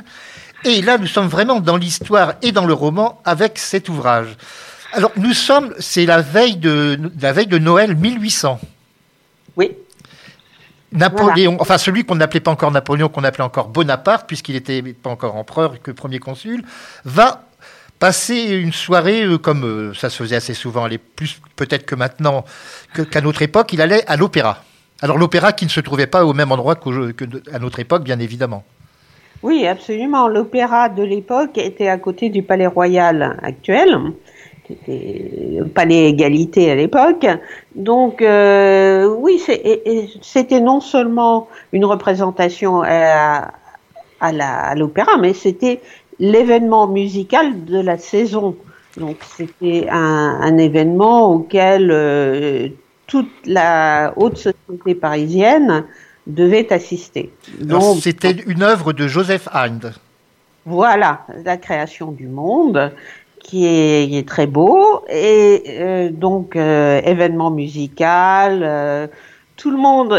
[0.68, 4.36] Et là, nous sommes vraiment dans l'histoire et dans le roman avec cet ouvrage.
[4.92, 8.58] Alors, nous sommes, c'est la veille de la veille de Noël 1800.
[9.56, 9.72] Oui.
[10.92, 15.10] Napoléon, enfin celui qu'on n'appelait pas encore Napoléon, qu'on appelait encore Bonaparte, puisqu'il n'était pas
[15.10, 16.64] encore empereur que premier consul,
[17.04, 17.44] va
[17.98, 22.44] passer une soirée euh, comme euh, ça se faisait assez souvent, plus peut-être que maintenant
[23.10, 24.64] qu'à notre époque, il allait à l'opéra.
[25.02, 28.64] Alors l'opéra qui ne se trouvait pas au même endroit qu'à notre époque, bien évidemment.
[29.42, 30.26] Oui, absolument.
[30.26, 33.96] L'opéra de l'époque était à côté du palais royal actuel
[35.74, 37.26] palais égalité à l'époque.
[37.74, 39.42] Donc euh, oui,
[40.22, 43.52] c'était non seulement une représentation à,
[44.20, 45.80] à l'opéra, mais c'était
[46.18, 48.56] l'événement musical de la saison.
[48.96, 52.68] Donc c'était un, un, événement auquel euh,
[53.06, 55.84] toute la haute société parisienne
[56.26, 57.30] devait assister.
[57.60, 59.92] Donc c'était une œuvre de Joseph Haydn.
[60.66, 62.92] Voilà, la création du monde
[63.48, 68.60] qui est, très beau et euh, donc euh, événement musical.
[68.62, 69.06] Euh,
[69.56, 70.14] tout le monde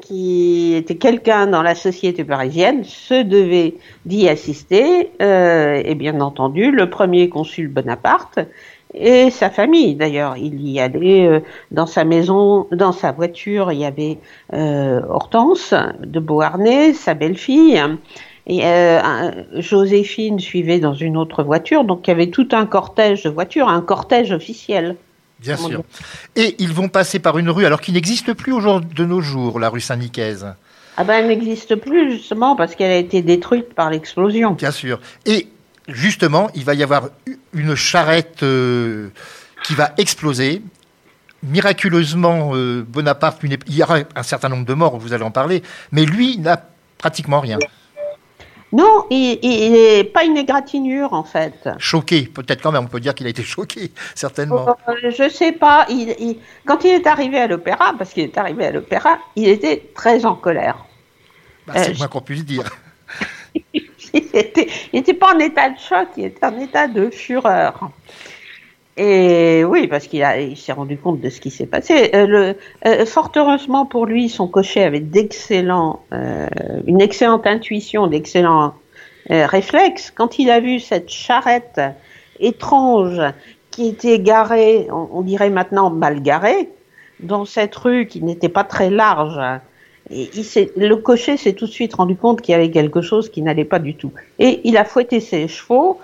[0.00, 6.90] qui était quelqu'un dans la société parisienne se devait d'y assister et bien entendu le
[6.90, 8.40] premier consul Bonaparte
[8.92, 10.36] et sa famille d'ailleurs.
[10.38, 11.40] Il y allait
[11.70, 14.18] dans sa maison, dans sa voiture, il y avait
[14.52, 17.80] Hortense de Beauharnais, sa belle-fille.
[18.50, 23.22] Et euh, Joséphine suivait dans une autre voiture, donc il y avait tout un cortège
[23.22, 24.96] de voitures, un cortège officiel.
[25.38, 25.84] Bien sûr.
[26.34, 29.20] Et ils vont passer par une rue, alors qui n'existe plus au jour de nos
[29.20, 30.48] jours, la rue Saint-Nicaise.
[30.96, 34.54] Ah ben, elle n'existe plus justement parce qu'elle a été détruite par l'explosion.
[34.54, 34.98] Bien sûr.
[35.26, 35.46] Et
[35.86, 37.10] justement, il va y avoir
[37.54, 39.10] une charrette euh,
[39.62, 40.60] qui va exploser.
[41.44, 45.62] Miraculeusement, euh, Bonaparte, il y aura un certain nombre de morts, vous allez en parler,
[45.92, 46.60] mais lui n'a
[46.98, 47.58] pratiquement rien.
[48.72, 51.68] Non, il n'est pas une égratignure en fait.
[51.78, 54.76] Choqué, peut-être quand même, on peut dire qu'il a été choqué, certainement.
[54.88, 55.86] Euh, je sais pas.
[55.88, 59.90] Il, quand il est arrivé à l'opéra, parce qu'il est arrivé à l'opéra, il était
[59.94, 60.84] très en colère.
[61.66, 62.70] Bah, c'est euh, moins qu'on puisse dire.
[63.74, 63.88] il
[64.92, 67.90] n'était pas en état de choc, il était en état de fureur.
[68.96, 72.10] Et oui, parce qu'il il s'est rendu compte de ce qui s'est passé.
[72.14, 72.54] Euh,
[72.86, 76.46] euh, fort heureusement pour lui, son cocher avait d'excellents, euh,
[76.86, 78.74] une excellente intuition, d'excellents
[79.28, 80.10] réflexe.
[80.10, 81.80] Quand il a vu cette charrette
[82.40, 83.20] étrange
[83.70, 86.68] qui était garée, on, dirait maintenant mal garée,
[87.20, 89.38] dans cette rue qui n'était pas très large,
[90.10, 93.64] le cocher s'est tout de suite rendu compte qu'il y avait quelque chose qui n'allait
[93.64, 94.10] pas du tout.
[94.40, 96.00] Et il a fouetté ses chevaux.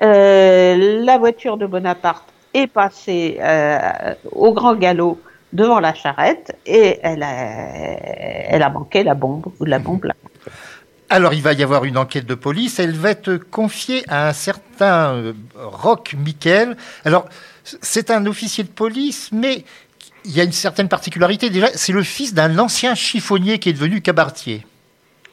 [0.00, 5.20] La voiture de Bonaparte est passée euh, au grand galop
[5.52, 7.32] devant la charrette et elle a,
[8.48, 10.14] elle a manqué la bombe ou la bombe là.
[11.08, 14.32] Alors il va y avoir une enquête de police, elle va être confiée à un
[14.32, 16.76] certain euh, Roch Miquel.
[17.04, 17.28] Alors
[17.64, 19.64] c'est un officier de police, mais
[20.24, 21.50] il y a une certaine particularité.
[21.50, 24.64] Déjà, c'est le fils d'un ancien chiffonnier qui est devenu cabaretier.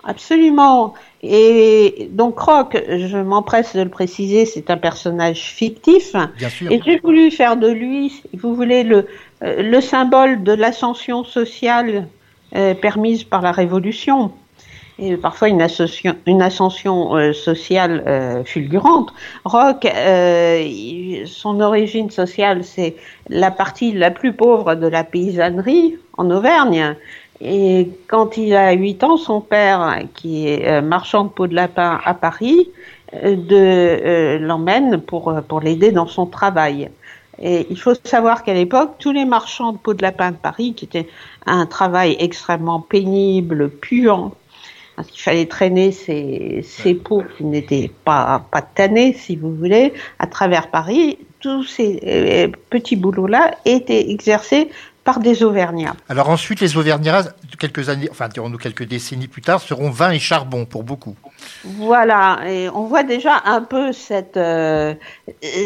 [0.07, 0.93] Absolument.
[1.21, 6.13] Et donc Rock, je m'empresse de le préciser, c'est un personnage fictif.
[6.37, 6.71] Bien sûr.
[6.71, 9.05] Et j'ai voulu faire de lui, si vous voulez, le,
[9.43, 12.07] euh, le symbole de l'ascension sociale
[12.55, 14.31] euh, permise par la Révolution
[14.99, 15.65] et parfois une,
[16.25, 19.13] une ascension euh, sociale euh, fulgurante.
[19.43, 19.85] Rock,
[21.25, 22.95] son origine sociale, c'est
[23.29, 26.95] la partie la plus pauvre de la paysannerie en Auvergne.
[27.41, 31.99] Et quand il a 8 ans, son père, qui est marchand de peau de lapin
[32.03, 32.69] à Paris,
[33.13, 36.89] de l'emmène pour, pour l'aider dans son travail.
[37.39, 40.73] Et il faut savoir qu'à l'époque, tous les marchands de peau de lapin de Paris,
[40.75, 41.07] qui était
[41.45, 44.33] un travail extrêmement pénible, puant,
[44.95, 49.93] parce qu'il fallait traîner ces, ces pots qui n'étaient pas, pas tannés, si vous voulez,
[50.17, 51.19] à travers Paris.
[51.39, 54.69] Tous ces euh, petits boulots-là étaient exercés
[55.07, 55.95] par des Auvergnats.
[56.09, 57.23] Alors ensuite, les Auvergnats,
[57.57, 61.15] quelques années, enfin dirons-nous quelques décennies plus tard, seront vin et charbon pour beaucoup.
[61.63, 64.93] Voilà, et on voit déjà un peu cette, euh,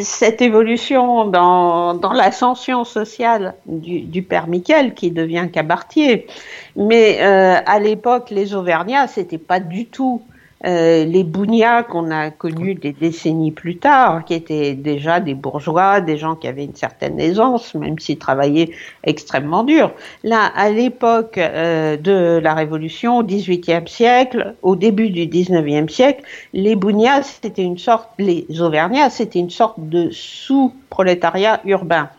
[0.03, 6.27] cette évolution dans, dans l'ascension sociale du, du, père Miquel qui devient cabaretier.
[6.75, 10.21] Mais euh, à l'époque, les Auvergnats, c'était pas du tout
[10.65, 16.01] euh, les Bougnats qu'on a connus des décennies plus tard, qui étaient déjà des bourgeois,
[16.01, 18.69] des gens qui avaient une certaine aisance, même s'ils travaillaient
[19.03, 19.91] extrêmement dur.
[20.23, 26.23] Là, à l'époque euh, de la Révolution, au XVIIIe siècle, au début du XIXe siècle,
[26.53, 32.09] les Bougnats, c'était une sorte, les Auvergnats, c'était une sorte de sous-prolétariat urbain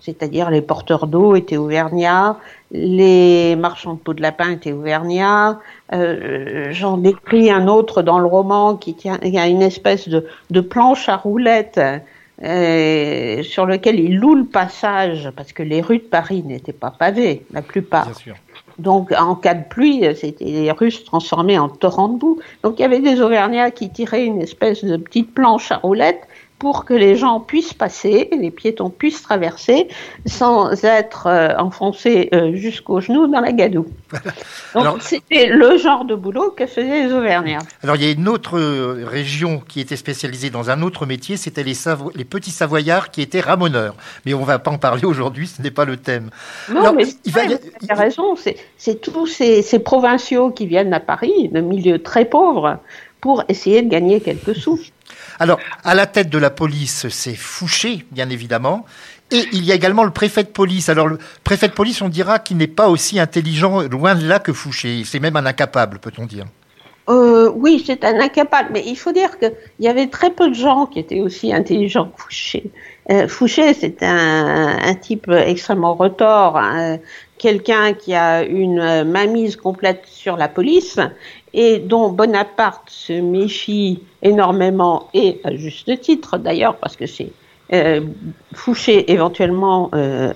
[0.00, 2.36] c'est-à-dire les porteurs d'eau étaient auvergnats,
[2.72, 5.60] les marchands de peau de lapin étaient auvergnats.
[5.92, 10.08] Euh, J'en décris un autre dans le roman qui tient, il y a une espèce
[10.08, 11.80] de, de planche à roulettes
[12.42, 16.90] euh, sur lequel il loue le passage parce que les rues de Paris n'étaient pas
[16.90, 18.08] pavées, la plupart.
[18.78, 22.40] Donc, en cas de pluie, c'était les rues se transformaient en torrents de boue.
[22.62, 26.26] Donc, il y avait des Auvergnats qui tiraient une espèce de petite planche à roulettes
[26.60, 29.88] pour que les gens puissent passer, les piétons puissent traverser
[30.26, 33.86] sans être euh, enfoncés euh, jusqu'aux genoux dans la gadoue.
[34.74, 37.62] Donc c'était le genre de boulot que faisaient les Auvergnats.
[37.82, 41.38] Alors il y a une autre euh, région qui était spécialisée dans un autre métier,
[41.38, 41.72] c'était les,
[42.14, 43.94] les, petits Savoyards qui étaient ramoneurs.
[44.26, 46.28] Mais on ne va pas en parler aujourd'hui, ce n'est pas le thème.
[46.68, 47.40] Non, mais il va...
[47.88, 52.76] a raison, c'est tous ces, ces provinciaux qui viennent à Paris, de milieux très pauvres,
[53.22, 54.78] pour essayer de gagner quelques sous.
[55.40, 58.84] Alors, à la tête de la police, c'est Fouché, bien évidemment.
[59.30, 60.90] Et il y a également le préfet de police.
[60.90, 64.38] Alors, le préfet de police, on dira qu'il n'est pas aussi intelligent, loin de là,
[64.38, 65.02] que Fouché.
[65.06, 66.44] C'est même un incapable, peut-on dire.
[67.08, 70.54] Euh, oui, c'est un incapable, mais il faut dire qu'il y avait très peu de
[70.54, 72.70] gens qui étaient aussi intelligents que Fouché.
[73.10, 76.60] Euh, Fouché, c'est un, type extrêmement retors.
[77.40, 81.00] Quelqu'un qui a une mainmise complète sur la police
[81.54, 87.32] et dont Bonaparte se méfie énormément, et à juste titre d'ailleurs, parce que c'est
[87.72, 88.02] euh,
[88.52, 90.32] Fouché éventuellement euh,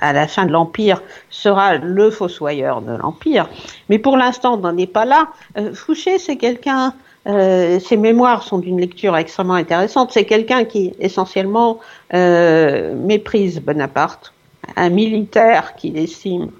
[0.00, 1.00] à, la fin de l'Empire
[1.30, 3.48] sera le fossoyeur de l'Empire,
[3.88, 5.28] mais pour l'instant on n'en est pas là.
[5.56, 6.92] Euh, Fouché c'est quelqu'un,
[7.28, 11.78] euh, ses mémoires sont d'une lecture extrêmement intéressante, c'est quelqu'un qui essentiellement
[12.14, 14.32] euh, méprise Bonaparte,
[14.74, 16.50] un militaire qu'il estime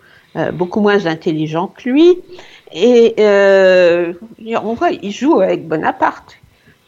[0.52, 2.18] beaucoup moins intelligent que lui,
[2.72, 4.12] et euh,
[4.62, 6.36] on voit, il joue avec Bonaparte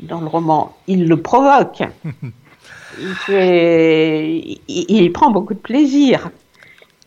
[0.00, 0.76] dans le roman.
[0.86, 1.82] Il le provoque.
[3.28, 6.30] il, il, prend beaucoup de plaisir.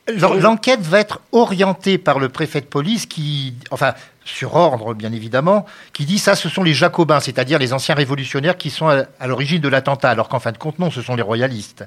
[0.08, 3.94] L'enquête va être orientée par le préfet de police qui, enfin,
[4.26, 8.58] sur ordre bien évidemment, qui dit ça, ce sont les jacobins, c'est-à-dire les anciens révolutionnaires
[8.58, 11.22] qui sont à, l'origine de l'attentat, alors qu'en fin de compte, non, ce sont les
[11.22, 11.86] royalistes.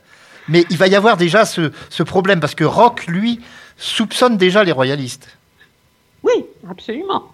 [0.49, 3.41] Mais il va y avoir déjà ce, ce problème, parce que Roch, lui,
[3.77, 5.29] soupçonne déjà les royalistes.
[6.23, 7.25] Oui, absolument.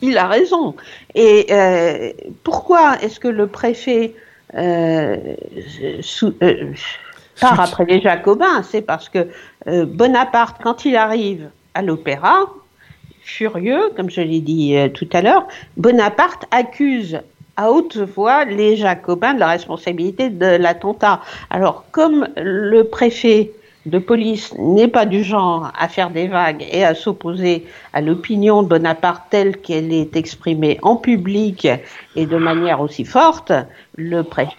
[0.00, 0.74] Il a raison.
[1.14, 2.12] Et euh,
[2.42, 4.14] pourquoi est-ce que le préfet
[4.54, 5.16] euh,
[6.42, 6.72] euh,
[7.40, 8.62] part après les Jacobins?
[8.62, 9.28] C'est parce que
[9.66, 12.46] Bonaparte, quand il arrive à l'opéra,
[13.22, 17.20] furieux, comme je l'ai dit tout à l'heure, Bonaparte accuse
[17.56, 21.20] à haute voix les Jacobins de la responsabilité de l'attentat.
[21.50, 23.52] Alors, comme le préfet
[23.86, 28.62] de police n'est pas du genre à faire des vagues et à s'opposer à l'opinion
[28.62, 31.66] de Bonaparte telle qu'elle est exprimée en public
[32.14, 33.52] et de manière aussi forte,
[33.96, 34.52] le préfet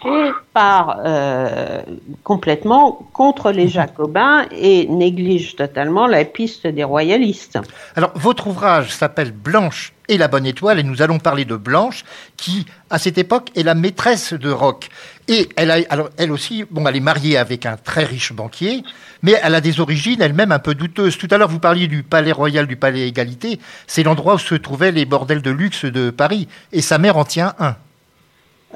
[0.52, 1.82] part euh,
[2.22, 7.58] complètement contre les jacobins et néglige totalement la piste des royalistes.
[7.96, 12.04] Alors, votre ouvrage s'appelle Blanche et la bonne étoile, et nous allons parler de Blanche,
[12.36, 14.88] qui, à cette époque, est la maîtresse de Rock.
[15.28, 18.82] Et elle, a, alors, elle aussi, bon, elle est mariée avec un très riche banquier,
[19.22, 21.16] mais elle a des origines elle-même un peu douteuses.
[21.16, 23.58] Tout à l'heure, vous parliez du palais royal, du palais égalité.
[23.86, 26.48] C'est l'endroit où se trouvaient les bordels de luxe de Paris.
[26.72, 27.76] Et sa mère en tient un.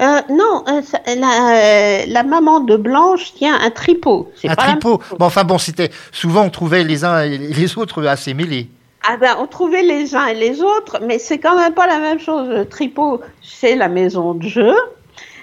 [0.01, 4.31] Euh, non, euh, euh, la, maman de Blanche tient un tripot.
[4.45, 5.03] Un tripot.
[5.19, 8.69] Bon, enfin bon, c'était souvent on trouvait les uns et les autres assez mêlés.
[9.03, 11.99] Ah ben, on trouvait les uns et les autres, mais c'est quand même pas la
[11.99, 12.49] même chose.
[12.49, 14.75] Le tripot, c'est la maison de jeu.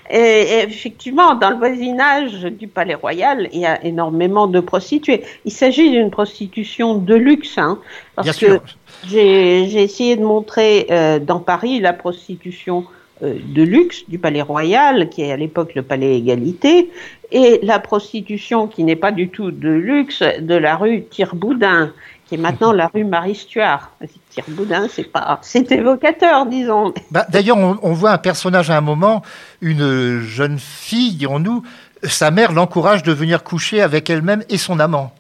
[0.10, 5.24] Et, effectivement, dans le voisinage du Palais Royal, il y a énormément de prostituées.
[5.46, 7.80] Il s'agit d'une prostitution de luxe, hein,
[8.16, 8.60] parce que
[9.08, 12.86] j'ai essayé de montrer euh, dans Paris la prostitution
[13.24, 16.92] euh, de luxe du Palais Royal, qui est à l'époque le Palais Égalité,
[17.32, 21.94] et la prostitution qui n'est pas du tout de luxe de la rue Tirboudin
[22.28, 23.92] qui est maintenant la rue Marie-Stuart.
[24.32, 26.94] Tire-Boudin, c'est pas, c'est évocateur, disons.
[27.12, 29.22] Bah, d'ailleurs, on, voit un personnage à un moment,
[29.62, 31.64] une jeune fille, dirons-nous,
[32.04, 35.14] sa mère l'encourage de venir coucher avec elle-même et son amant.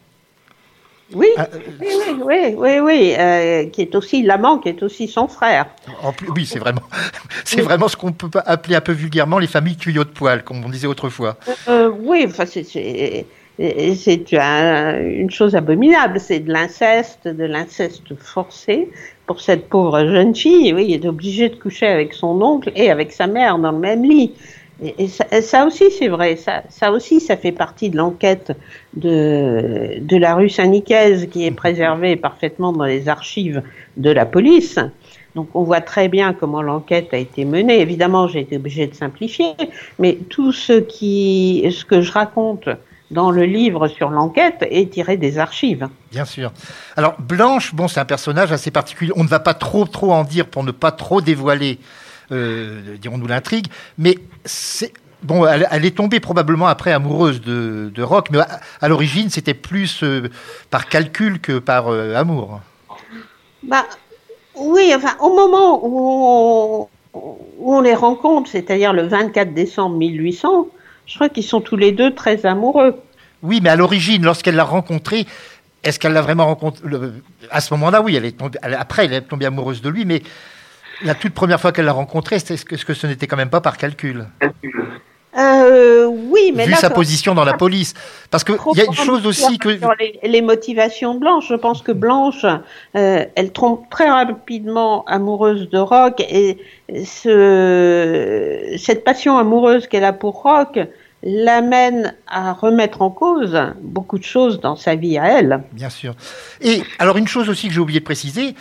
[1.14, 1.48] Oui, ah,
[1.80, 1.88] oui,
[2.24, 5.68] oui, oui, oui, euh, qui est aussi l'amant, qui est aussi son frère.
[6.02, 6.82] En plus, oui, c'est vraiment,
[7.46, 10.66] c'est vraiment ce qu'on peut appeler un peu vulgairement les familles tuyaux de poil, comme
[10.66, 11.38] on disait autrefois.
[11.68, 13.26] Euh, oui, enfin, c'est
[13.58, 18.90] c'est une chose abominable, c'est de l'inceste, de l'inceste forcé
[19.26, 20.74] pour cette pauvre jeune fille.
[20.74, 23.80] Oui, elle est obligée de coucher avec son oncle et avec sa mère dans le
[23.80, 24.34] même lit.
[24.84, 26.36] Et, ça, aussi, c'est vrai.
[26.36, 28.52] Ça, aussi, ça fait partie de l'enquête
[28.94, 33.62] de, de la rue Saint-Nicaise qui est préservée parfaitement dans les archives
[33.96, 34.80] de la police.
[35.36, 37.80] Donc on voit très bien comment l'enquête a été menée.
[37.80, 39.52] Évidemment, j'ai été obligée de simplifier,
[40.00, 42.70] mais tout ce qui, ce que je raconte
[43.12, 45.88] dans le livre sur l'enquête est tiré des archives.
[46.12, 46.52] Bien sûr.
[46.96, 49.12] Alors Blanche, bon, c'est un personnage assez particulier.
[49.16, 51.80] On ne va pas trop trop en dire pour ne pas trop dévoiler,
[52.32, 54.92] euh, dirons-nous l'intrigue, mais c'est
[55.24, 58.40] bon, elle, est tombée probablement après amoureuse de, de Rock, mais
[58.82, 60.30] à, l'origine c'était plus euh,
[60.70, 62.60] par calcul que par euh, amour.
[63.64, 63.86] Bah
[64.56, 66.90] oui, enfin au moment où
[67.62, 70.68] on les rencontre, c'est-à-dire le 24 décembre 1800
[71.06, 72.96] je crois qu'ils sont tous les deux très amoureux.
[73.42, 75.26] Oui, mais à l'origine, lorsqu'elle l'a rencontré,
[75.84, 76.84] est-ce qu'elle l'a vraiment rencontré
[77.52, 80.24] À ce moment-là, oui, elle est après, elle est tombée amoureuse de lui, mais
[81.04, 83.78] la toute première fois qu'elle l'a rencontré, est-ce que, ce n'était quand même pas par
[83.78, 84.26] calcul
[85.38, 87.94] euh, oui, mais vu sa position dans la police,
[88.32, 89.70] parce qu'il y a une chose aussi que
[90.24, 92.46] les, motivations de Blanche, je pense que Blanche,
[92.96, 96.58] euh, elle trompe très rapidement amoureuse de Rock et
[97.04, 100.80] ce, cette passion amoureuse qu'elle a pour Rock
[101.24, 105.64] l'amène à remettre en cause beaucoup de choses dans sa vie à elle.
[105.72, 106.14] Bien sûr.
[106.62, 108.56] Et alors une chose aussi que j'ai oublié de préciser,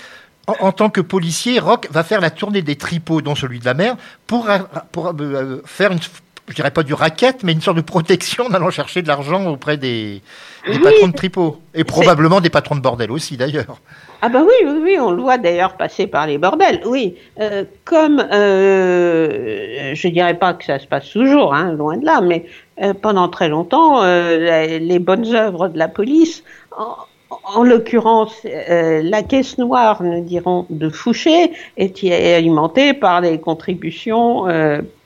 [0.47, 3.75] en, tant que policier, Rock va faire la tournée des tripots, dont celui de la
[3.75, 3.97] mer,
[4.27, 4.47] pour,
[4.93, 6.01] pour euh, faire une
[6.49, 9.47] je dirais pas du racket, mais une sorte de protection en allant chercher de l'argent
[9.47, 10.21] auprès des,
[10.65, 11.59] patrons de tripots.
[11.75, 13.81] Et probablement des patrons de bordel aussi, d'ailleurs.
[14.21, 17.15] Ah bah oui, oui, oui, on le voit d'ailleurs passer par les bordels, oui.
[17.41, 22.21] Euh, comme, euh, je dirais pas que ça se passe toujours, hein, loin de là,
[22.21, 22.45] mais
[22.83, 26.45] euh, pendant très longtemps, euh, les, bonnes œuvres de la police,
[26.77, 34.47] en, l'occurrence, la caisse noire, nous dirons, de Fouché, était alimentée par les contributions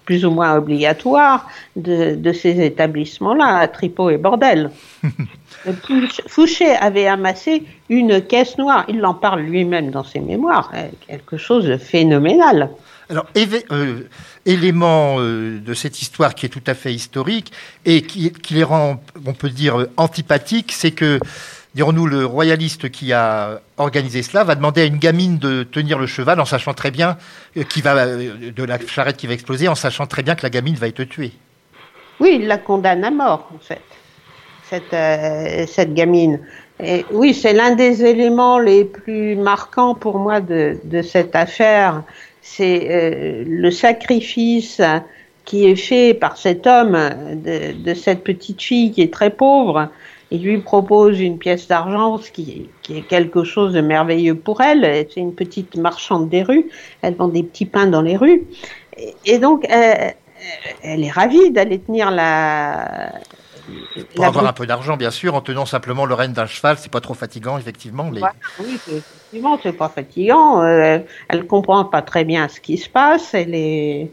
[0.09, 1.47] plus ou moins obligatoire
[1.77, 4.71] de, ces établissements-là, Tripot et Bordel.
[6.27, 11.37] Fouché avait amassé une caisse noire, il en parle lui-même dans ses mémoires, euh, quelque
[11.37, 12.71] chose de phénoménal.
[13.11, 14.01] Alors, euh,
[14.47, 17.53] élément euh, de cette histoire qui est tout à fait historique
[17.85, 21.21] et qui, qui les rend, on peut dire, antipathiques, c'est que
[21.79, 26.09] dirons-nous, le royaliste qui a organisé cela va demander à une gamine de tenir le
[26.09, 27.17] cheval en sachant très bien
[27.57, 30.43] euh, qui va euh, de la charrette qui va exploser, en sachant très bien que
[30.43, 31.31] la gamine va être tuée.
[32.19, 33.81] Oui, il la condamne à mort, en fait,
[34.69, 36.41] cette, euh, cette gamine.
[37.13, 42.03] Oui, c'est l'un des éléments les plus marquants pour moi de, cette affaire.
[42.43, 44.81] C'est le sacrifice
[45.45, 46.97] qui est fait par cet homme
[47.35, 49.89] de, cette petite fille qui est très pauvre
[50.31, 54.61] il lui propose une pièce d'argent, ce qui, qui, est quelque chose de merveilleux pour
[54.61, 55.07] elle.
[55.13, 56.67] C'est une petite marchande des rues.
[57.03, 58.45] Elle vend des petits pains dans les rues.
[59.25, 60.15] et, donc, elle
[60.83, 63.13] est ravie d'aller tenir la.
[64.15, 66.91] Pour avoir un peu d'argent, bien sûr, en tenant simplement le rêne d'un cheval, c'est
[66.91, 68.11] pas trop fatigant, effectivement.
[68.11, 68.21] Mais...
[68.61, 70.63] oui, effectivement, c'est pas fatigant.
[70.65, 73.35] elle comprend pas très bien ce qui se passe.
[73.35, 74.11] Elle est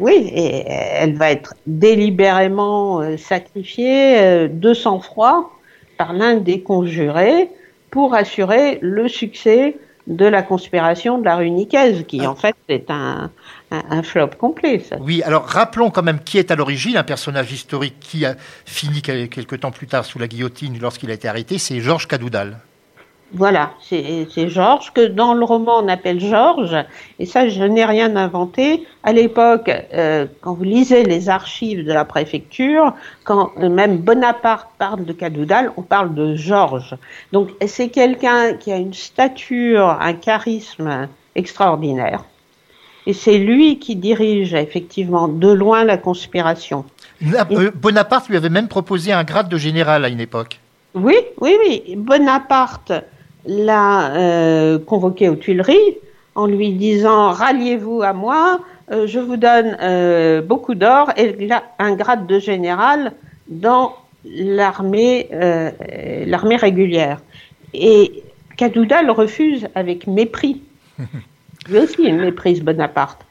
[0.00, 5.52] oui, et elle va être délibérément euh, sacrifiée euh, de sang-froid
[5.98, 7.50] par l'un des conjurés
[7.90, 9.76] pour assurer le succès
[10.06, 12.30] de la conspiration de la rue Nicaise, qui ah.
[12.30, 13.30] en fait est un,
[14.02, 14.82] flop complet.
[15.00, 18.34] Oui, alors rappelons quand même qui est à l'origine, un personnage historique qui a
[18.64, 22.58] fini quelques temps plus tard sous la guillotine lorsqu'il a été arrêté, c'est Georges Cadoudal.
[23.32, 26.76] Voilà, c'est Georges, que dans le roman on appelle Georges,
[27.20, 28.84] et ça je n'ai rien inventé.
[29.04, 35.04] À l'époque, euh, quand vous lisez les archives de la préfecture, quand même Bonaparte parle
[35.04, 36.96] de Cadoudal, on parle de Georges.
[37.32, 42.24] Donc c'est quelqu'un qui a une stature, un charisme extraordinaire,
[43.06, 46.84] et c'est lui qui dirige effectivement de loin la conspiration.
[47.22, 50.58] Euh, Bonaparte lui avait même proposé un grade de général à une époque.
[50.94, 51.94] Oui, oui, oui.
[51.96, 52.92] Bonaparte
[53.46, 55.96] l'a euh, convoqué aux Tuileries
[56.34, 58.60] en lui disant ralliez-vous à moi,
[58.90, 61.36] euh, je vous donne euh, beaucoup d'or et
[61.78, 63.12] un grade de général
[63.48, 65.28] dans l'armée
[66.26, 67.20] l'armée régulière.
[67.72, 68.22] Et
[68.56, 70.62] Cadoudal le refuse avec mépris.
[71.68, 73.24] Lui aussi, il méprise Bonaparte.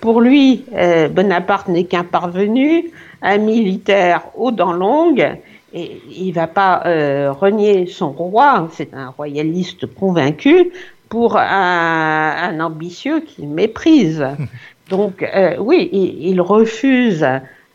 [0.00, 0.64] Pour lui,
[1.10, 2.90] Bonaparte n'est qu'un parvenu,
[3.22, 5.38] un militaire aux dents longues,
[5.72, 10.72] et il va pas euh, renier son roi, c'est un royaliste convaincu,
[11.08, 14.24] pour un, ambitieux qu'il méprise.
[14.90, 17.26] Donc euh, oui, il, refuse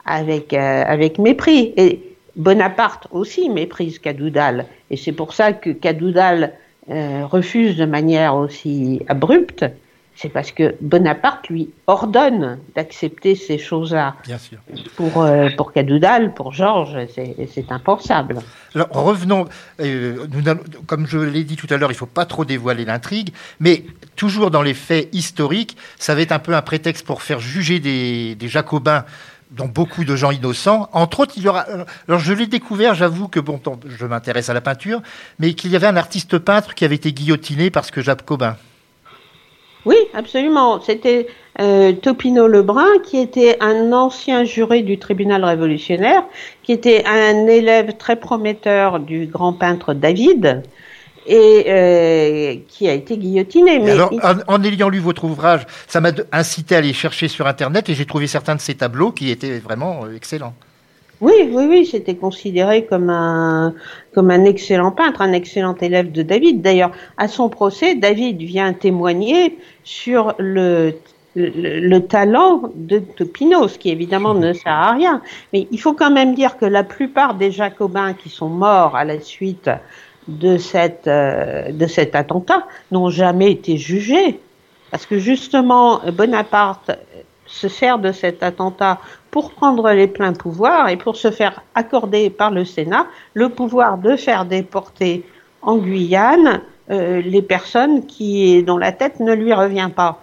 [0.05, 1.73] avec, euh, avec mépris.
[1.77, 2.01] Et
[2.35, 4.65] Bonaparte aussi méprise Cadoudal.
[4.89, 6.53] Et c'est pour ça que Cadoudal
[6.89, 9.63] refuse de manière aussi abrupte
[10.15, 14.15] c'est parce que Bonaparte lui ordonne d'accepter ces choses-là.
[14.25, 14.59] Bien sûr.
[14.95, 18.37] Pour, euh, pour Cadoudal, pour Georges, c'est impensable.
[18.75, 19.45] Alors revenons,
[19.79, 20.25] euh,
[20.85, 23.83] comme je l'ai dit tout à l'heure, il ne faut pas trop dévoiler l'intrigue, mais
[24.15, 27.79] toujours dans les faits historiques, ça va être un peu un prétexte pour faire juger
[27.79, 29.05] des, des Jacobins
[29.51, 30.89] dont beaucoup de gens innocents.
[30.93, 31.65] Entre autres, il y aura.
[32.07, 35.01] Alors, je l'ai découvert, j'avoue que bon, je m'intéresse à la peinture,
[35.39, 38.57] mais qu'il y avait un artiste peintre qui avait été guillotiné parce que Jacobin.
[39.85, 40.79] Oui, absolument.
[40.81, 41.27] C'était
[41.59, 46.23] euh, Topino Lebrun, qui était un ancien juré du tribunal révolutionnaire,
[46.63, 50.63] qui était un élève très prometteur du grand peintre David,
[51.25, 53.79] et euh, qui a été guillotiné.
[53.79, 54.11] Mais alors,
[54.47, 58.05] en, ayant lu votre ouvrage, ça m'a incité à aller chercher sur Internet, et j'ai
[58.05, 60.55] trouvé certains de ces tableaux qui étaient vraiment euh, excellents.
[61.21, 63.73] Oui, oui, oui, c'était considéré comme un,
[64.13, 66.61] comme un excellent peintre, un excellent élève de David.
[66.61, 70.93] D'ailleurs, à son procès, David vient témoigner sur le,
[71.35, 75.21] le, talent de Topino, ce qui évidemment ne sert à rien.
[75.53, 79.05] Mais il faut quand même dire que la plupart des Jacobins qui sont morts à
[79.05, 79.69] la suite
[80.27, 84.39] de, cette, euh, de cet attentat n'ont jamais été jugés.
[84.91, 86.91] Parce que justement, Bonaparte
[87.53, 88.99] se sert de cet attentat
[89.29, 93.97] pour prendre les pleins pouvoirs et pour se faire accorder par le Sénat le pouvoir
[93.99, 95.23] de faire déporter
[95.61, 100.19] en Guyane euh, les personnes qui, dont la tête ne lui revient pas.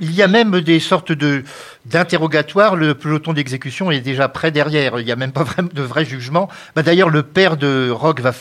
[0.00, 1.44] Il y a même des sortes de
[1.88, 4.98] d'interrogatoire, le peloton d'exécution est déjà prêt derrière.
[5.00, 6.48] Il n'y a même pas de vrai jugement.
[6.76, 8.32] Bah, D'ailleurs, le père de Rock va,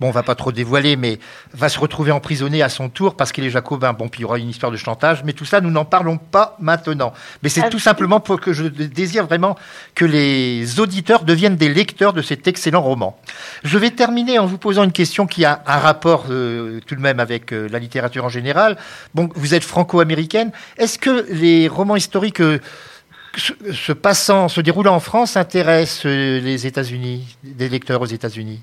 [0.00, 1.18] bon, on va pas trop dévoiler, mais
[1.52, 3.92] va se retrouver emprisonné à son tour parce qu'il est jacobin.
[3.92, 6.16] Bon, puis il y aura une histoire de chantage, mais tout ça, nous n'en parlons
[6.16, 7.12] pas maintenant.
[7.42, 9.56] Mais c'est tout simplement pour que je désire vraiment
[9.94, 13.18] que les auditeurs deviennent des lecteurs de cet excellent roman.
[13.64, 17.00] Je vais terminer en vous posant une question qui a un rapport euh, tout de
[17.00, 18.76] même avec euh, la littérature en général.
[19.14, 20.52] Bon, vous êtes franco-américaine.
[20.78, 22.60] Est-ce que les romans historiques euh,
[23.72, 28.60] se passant, se déroulant en France intéresse euh, les États-Unis, des lecteurs aux États-Unis?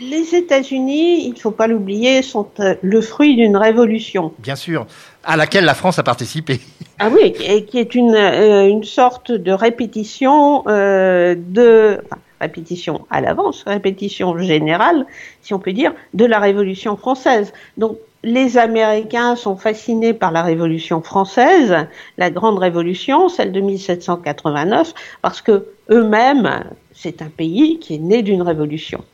[0.00, 4.32] Les États-Unis, il ne faut pas l'oublier, sont euh, le fruit d'une révolution.
[4.40, 4.86] Bien sûr,
[5.22, 6.60] à laquelle la France a participé.
[7.00, 12.00] Ah oui, et qui est une, une sorte de répétition de.
[12.40, 15.04] répétition à l'avance, répétition générale,
[15.42, 17.52] si on peut dire, de la Révolution française.
[17.78, 21.86] Donc les Américains sont fascinés par la Révolution française,
[22.18, 26.64] la Grande Révolution, celle de 1789, parce que eux-mêmes,
[26.94, 29.04] c'est un pays qui est né d'une révolution.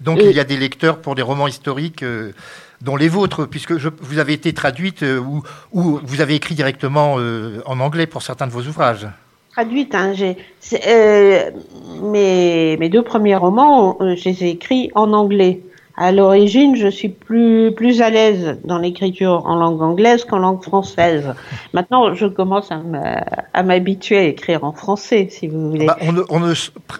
[0.00, 2.02] Donc il y a des lecteurs pour des romans historiques.
[2.02, 2.32] Euh,
[2.80, 7.60] dont les vôtres, puisque vous avez été traduite euh, ou, vous avez écrit directement euh,
[7.66, 9.08] en anglais pour certains de vos ouvrages.
[9.50, 10.12] Traduite, hein,
[12.04, 15.60] mes, deux premiers romans, je les ai écrits en anglais
[16.00, 20.62] à l'origine, je suis plus, plus à l'aise dans l'écriture en langue anglaise qu'en langue
[20.62, 21.34] française.
[21.74, 25.86] Maintenant, je commence à m'habituer à écrire en français, si vous voulez.
[25.86, 26.54] Bah, on, ne, on, ne,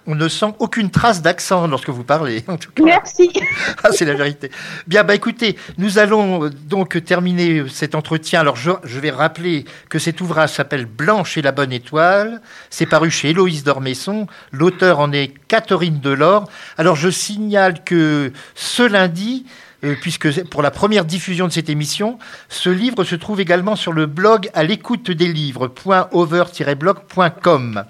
[0.08, 2.42] on, ne, sent aucune trace d'accent lorsque vous parlez.
[2.48, 2.82] En tout cas.
[2.82, 3.30] Merci.
[3.84, 4.50] ah, c'est la vérité.
[4.88, 8.40] Bien, bah écoutez, nous allons euh, donc terminer cet entretien.
[8.40, 12.40] Alors, je, je vais rappeler que cet ouvrage s'appelle Blanche et la bonne étoile.
[12.68, 14.26] C'est paru chez Héloïse Dormesson.
[14.50, 16.48] L'auteur en est Catherine Delors.
[16.78, 19.44] Alors, je signale que ce lundi,
[19.84, 22.18] euh, puisque pour la première diffusion de cette émission,
[22.48, 27.84] ce livre se trouve également sur le blog à l'écoute des livres.over-blog.com.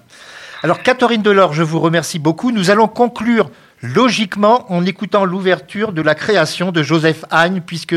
[0.61, 2.51] Alors Catherine Delors, je vous remercie beaucoup.
[2.51, 3.49] Nous allons conclure
[3.81, 7.95] logiquement en écoutant l'ouverture de la création de Joseph Hagne, puisque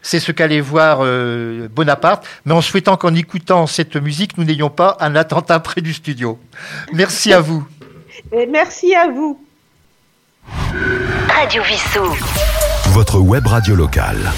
[0.00, 4.70] c'est ce qu'allait voir euh, Bonaparte, mais en souhaitant qu'en écoutant cette musique, nous n'ayons
[4.70, 6.38] pas un attentat près du studio.
[6.92, 7.66] Merci à vous.
[8.32, 9.40] Et merci à vous.
[10.48, 12.16] Radio Vissou.
[12.92, 14.32] Votre web radio locale.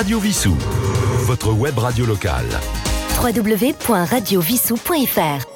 [0.00, 0.56] Radio Vissou,
[1.26, 2.48] votre web radio locale.
[3.20, 5.49] www.radiovissou.fr